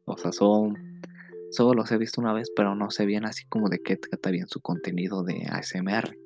O 0.05 0.17
sea, 0.17 0.33
son. 0.33 0.92
Solo 1.53 1.75
los 1.75 1.93
he 1.93 1.99
visto 1.99 2.19
una 2.19 2.33
vez, 2.33 2.51
pero 2.57 2.75
no 2.75 2.91
sé 2.91 3.05
bien 3.05 3.27
así 3.27 3.45
como 3.47 3.69
de 3.69 3.79
qué 3.83 3.99
trata 3.99 4.31
bien 4.31 4.49
su 4.49 4.62
contenido 4.62 5.23
de 5.23 5.45
ASMR. 5.51 6.17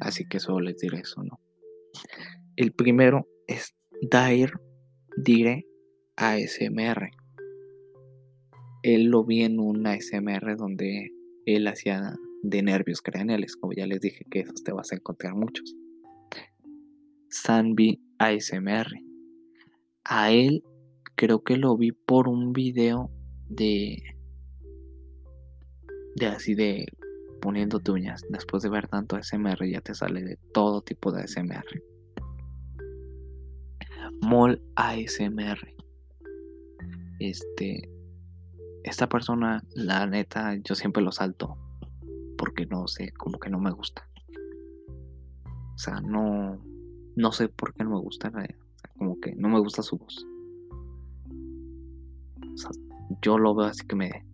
Así 0.00 0.26
que 0.28 0.40
solo 0.40 0.58
les 0.58 0.78
diré 0.78 0.98
eso, 0.98 1.22
¿no? 1.22 1.38
El 2.56 2.72
primero 2.72 3.28
es 3.46 3.76
Dair 4.02 4.50
Dire 5.16 5.64
ASMR. 6.16 7.10
Él 8.82 9.04
lo 9.04 9.24
vi 9.24 9.42
en 9.42 9.60
un 9.60 9.86
ASMR 9.86 10.56
donde 10.56 11.12
él 11.46 11.68
hacía 11.68 12.16
de 12.42 12.62
nervios 12.62 13.00
craneales, 13.00 13.54
como 13.54 13.74
ya 13.74 13.86
les 13.86 14.00
dije 14.00 14.24
que 14.28 14.40
esos 14.40 14.64
te 14.64 14.72
vas 14.72 14.90
a 14.90 14.96
encontrar 14.96 15.36
muchos. 15.36 15.72
Sanbi 17.30 18.00
ASMR. 18.18 18.92
A 20.04 20.32
él 20.32 20.64
creo 21.14 21.44
que 21.44 21.56
lo 21.56 21.76
vi 21.76 21.92
por 21.92 22.26
un 22.26 22.52
video 22.52 23.12
de 23.48 24.02
de 26.16 26.26
así 26.26 26.54
de 26.54 26.86
poniendo 27.40 27.80
uñas. 27.90 28.24
Después 28.28 28.62
de 28.62 28.68
ver 28.68 28.88
tanto 28.88 29.16
ASMR 29.16 29.68
ya 29.68 29.80
te 29.80 29.94
sale 29.94 30.22
de 30.22 30.36
todo 30.52 30.82
tipo 30.82 31.12
de 31.12 31.22
ASMR. 31.22 31.82
Mol 34.20 34.60
ASMR. 34.74 35.74
Este 37.20 37.88
esta 38.84 39.08
persona, 39.08 39.64
la 39.74 40.06
neta, 40.06 40.54
yo 40.64 40.74
siempre 40.74 41.02
lo 41.02 41.12
salto 41.12 41.58
porque 42.36 42.64
no 42.66 42.86
sé, 42.86 43.12
como 43.12 43.38
que 43.38 43.50
no 43.50 43.58
me 43.58 43.70
gusta. 43.70 44.08
O 45.74 45.78
sea, 45.78 46.00
no 46.00 46.58
no 47.16 47.32
sé 47.32 47.48
por 47.48 47.74
qué 47.74 47.84
no 47.84 47.90
me 47.90 48.00
gusta, 48.00 48.32
como 48.96 49.20
que 49.20 49.34
no 49.34 49.48
me 49.48 49.58
gusta 49.58 49.82
su 49.82 49.98
voz. 49.98 50.26
O 52.54 52.56
sea, 52.56 52.70
yo 53.22 53.38
lo 53.38 53.54
veo 53.54 53.66
así 53.66 53.86
que 53.86 53.96
me 53.96 54.24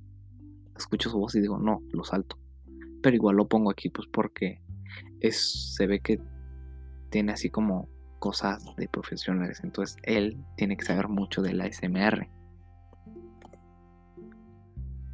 escucho 0.77 1.11
su 1.11 1.19
voz 1.19 1.35
y 1.35 1.41
digo, 1.41 1.59
no, 1.59 1.83
lo 1.93 2.05
salto. 2.05 2.39
Pero 3.03 3.17
igual 3.17 3.37
lo 3.37 3.49
pongo 3.49 3.71
aquí 3.71 3.91
pues 3.91 4.09
porque 4.13 4.61
es 5.21 5.75
se 5.75 5.87
ve 5.87 6.01
que 6.01 6.21
tiene 7.11 7.33
así 7.33 7.51
como 7.51 7.89
cosas 8.19 8.65
de 8.77 8.89
profesionales, 8.89 9.61
entonces 9.63 9.97
él 10.03 10.43
tiene 10.57 10.77
que 10.77 10.85
saber 10.85 11.09
mucho 11.09 11.43
de 11.43 11.53
la 11.53 11.71
SMR. 11.71 12.29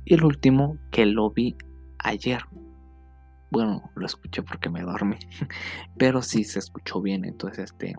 Y 0.05 0.15
el 0.15 0.25
último 0.25 0.79
que 0.91 1.07
lo 1.07 1.31
vi 1.31 1.57
ayer. 1.99 2.43
Bueno, 3.51 3.91
lo 3.95 4.07
escuché 4.07 4.43
porque 4.43 4.71
me 4.71 4.83
dormí. 4.83 5.17
Pero 5.99 6.23
sí 6.23 6.45
se 6.45 6.59
escuchó 6.59 7.01
bien. 7.01 7.25
Entonces, 7.25 7.67
este. 7.67 7.95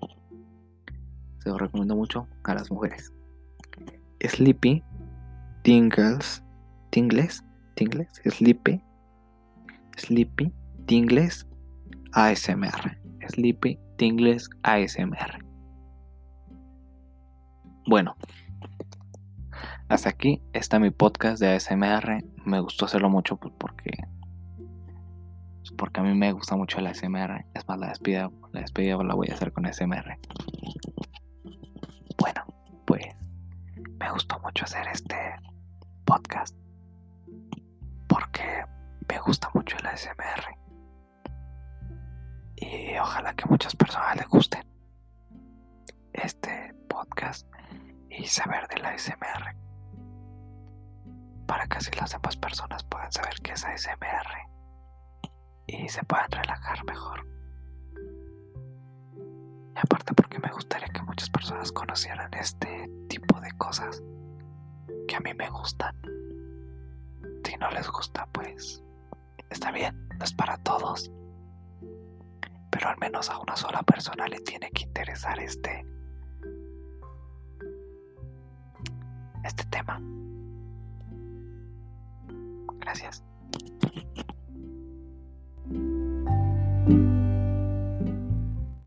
Se 1.40 1.50
lo 1.50 1.58
recomiendo 1.58 1.96
mucho 1.96 2.28
a 2.44 2.54
las 2.54 2.70
mujeres. 2.70 3.14
Sleepy. 4.20 4.84
Tingles. 5.64 6.44
Tingles. 6.90 7.44
Tingles. 7.76 8.22
Sleepy. 8.26 8.82
Sleepy. 9.98 10.52
Tingles. 10.86 11.48
ASMR. 12.14 12.98
Sleepy. 13.28 13.80
Tingles. 13.98 14.50
ASMR. 14.64 15.46
Bueno, 17.88 18.16
hasta 19.90 20.10
aquí 20.10 20.42
está 20.54 20.80
mi 20.80 20.90
podcast 20.90 21.40
de 21.42 21.54
ASMR. 21.54 22.24
Me 22.46 22.60
gustó 22.60 22.86
hacerlo 22.86 23.10
mucho 23.10 23.38
pues, 23.38 23.54
porque 23.58 23.92
porque 25.78 26.00
a 26.00 26.04
mí 26.04 26.14
me 26.14 26.32
gusta 26.32 26.56
mucho 26.56 26.80
el 26.80 26.88
ASMR. 26.88 27.46
Es 27.54 27.68
más, 27.68 27.80
la 27.80 27.88
despedida, 27.90 28.32
la 28.52 28.62
despedida 28.62 29.04
la 29.04 29.16
voy 29.16 29.30
a 29.30 29.34
hacer 29.34 29.52
con 29.52 29.66
ASMR. 29.66 30.18
Bueno, 32.18 32.46
pues 32.86 33.04
me 34.00 34.12
gustó 34.12 34.40
mucho 34.40 34.66
hacer 34.66 34.88
este 34.94 35.16
podcast 36.12 36.58
porque 38.10 38.66
me 39.08 39.18
gusta 39.20 39.50
mucho 39.54 39.78
el 39.78 39.86
ASMR. 39.86 40.44
Y 42.58 42.98
ojalá 42.98 43.34
que 43.34 43.46
muchas 43.46 43.74
personas 43.78 44.18
les 44.18 44.28
gusten 44.28 44.62
este 46.12 46.76
podcast 46.90 47.48
y 48.10 48.26
saber 48.26 48.68
del 48.68 48.84
ASMR 48.86 49.56
para 51.48 51.66
que 51.68 51.78
así 51.78 51.92
las 51.98 52.12
demás 52.12 52.36
personas 52.36 52.84
puedan 52.84 53.12
saber 53.14 53.36
qué 53.42 53.54
es 53.54 53.64
ASMR 53.64 54.32
y 55.68 55.88
se 55.88 56.04
puedan 56.04 56.30
relajar 56.30 56.84
mejor. 56.84 57.26
Y 59.78 59.80
aparte 59.80 60.14
porque 60.14 60.40
me 60.40 60.52
gustaría 60.52 60.90
que 60.90 61.04
muchas 61.04 61.30
personas 61.30 61.72
conocieran 61.72 62.34
este 62.34 62.90
tipo 63.08 63.40
de 63.40 63.52
cosas 63.54 64.04
que 65.08 65.16
a 65.16 65.20
mí 65.20 65.34
me 65.34 65.50
gustan. 65.50 65.96
Si 67.44 67.58
no 67.58 67.70
les 67.72 67.90
gusta, 67.90 68.28
pues 68.32 68.84
está 69.50 69.72
bien, 69.72 70.08
no 70.18 70.24
es 70.24 70.34
para 70.34 70.58
todos. 70.58 71.12
Pero 72.70 72.90
al 72.90 72.98
menos 72.98 73.30
a 73.30 73.38
una 73.40 73.56
sola 73.56 73.84
persona 73.84 74.28
le 74.28 74.40
tiene 74.40 74.72
que 74.72 74.84
interesar 74.84 75.40
este 75.40 75.86
este 79.44 79.66
tema. 79.66 80.00
Gracias. 82.80 83.24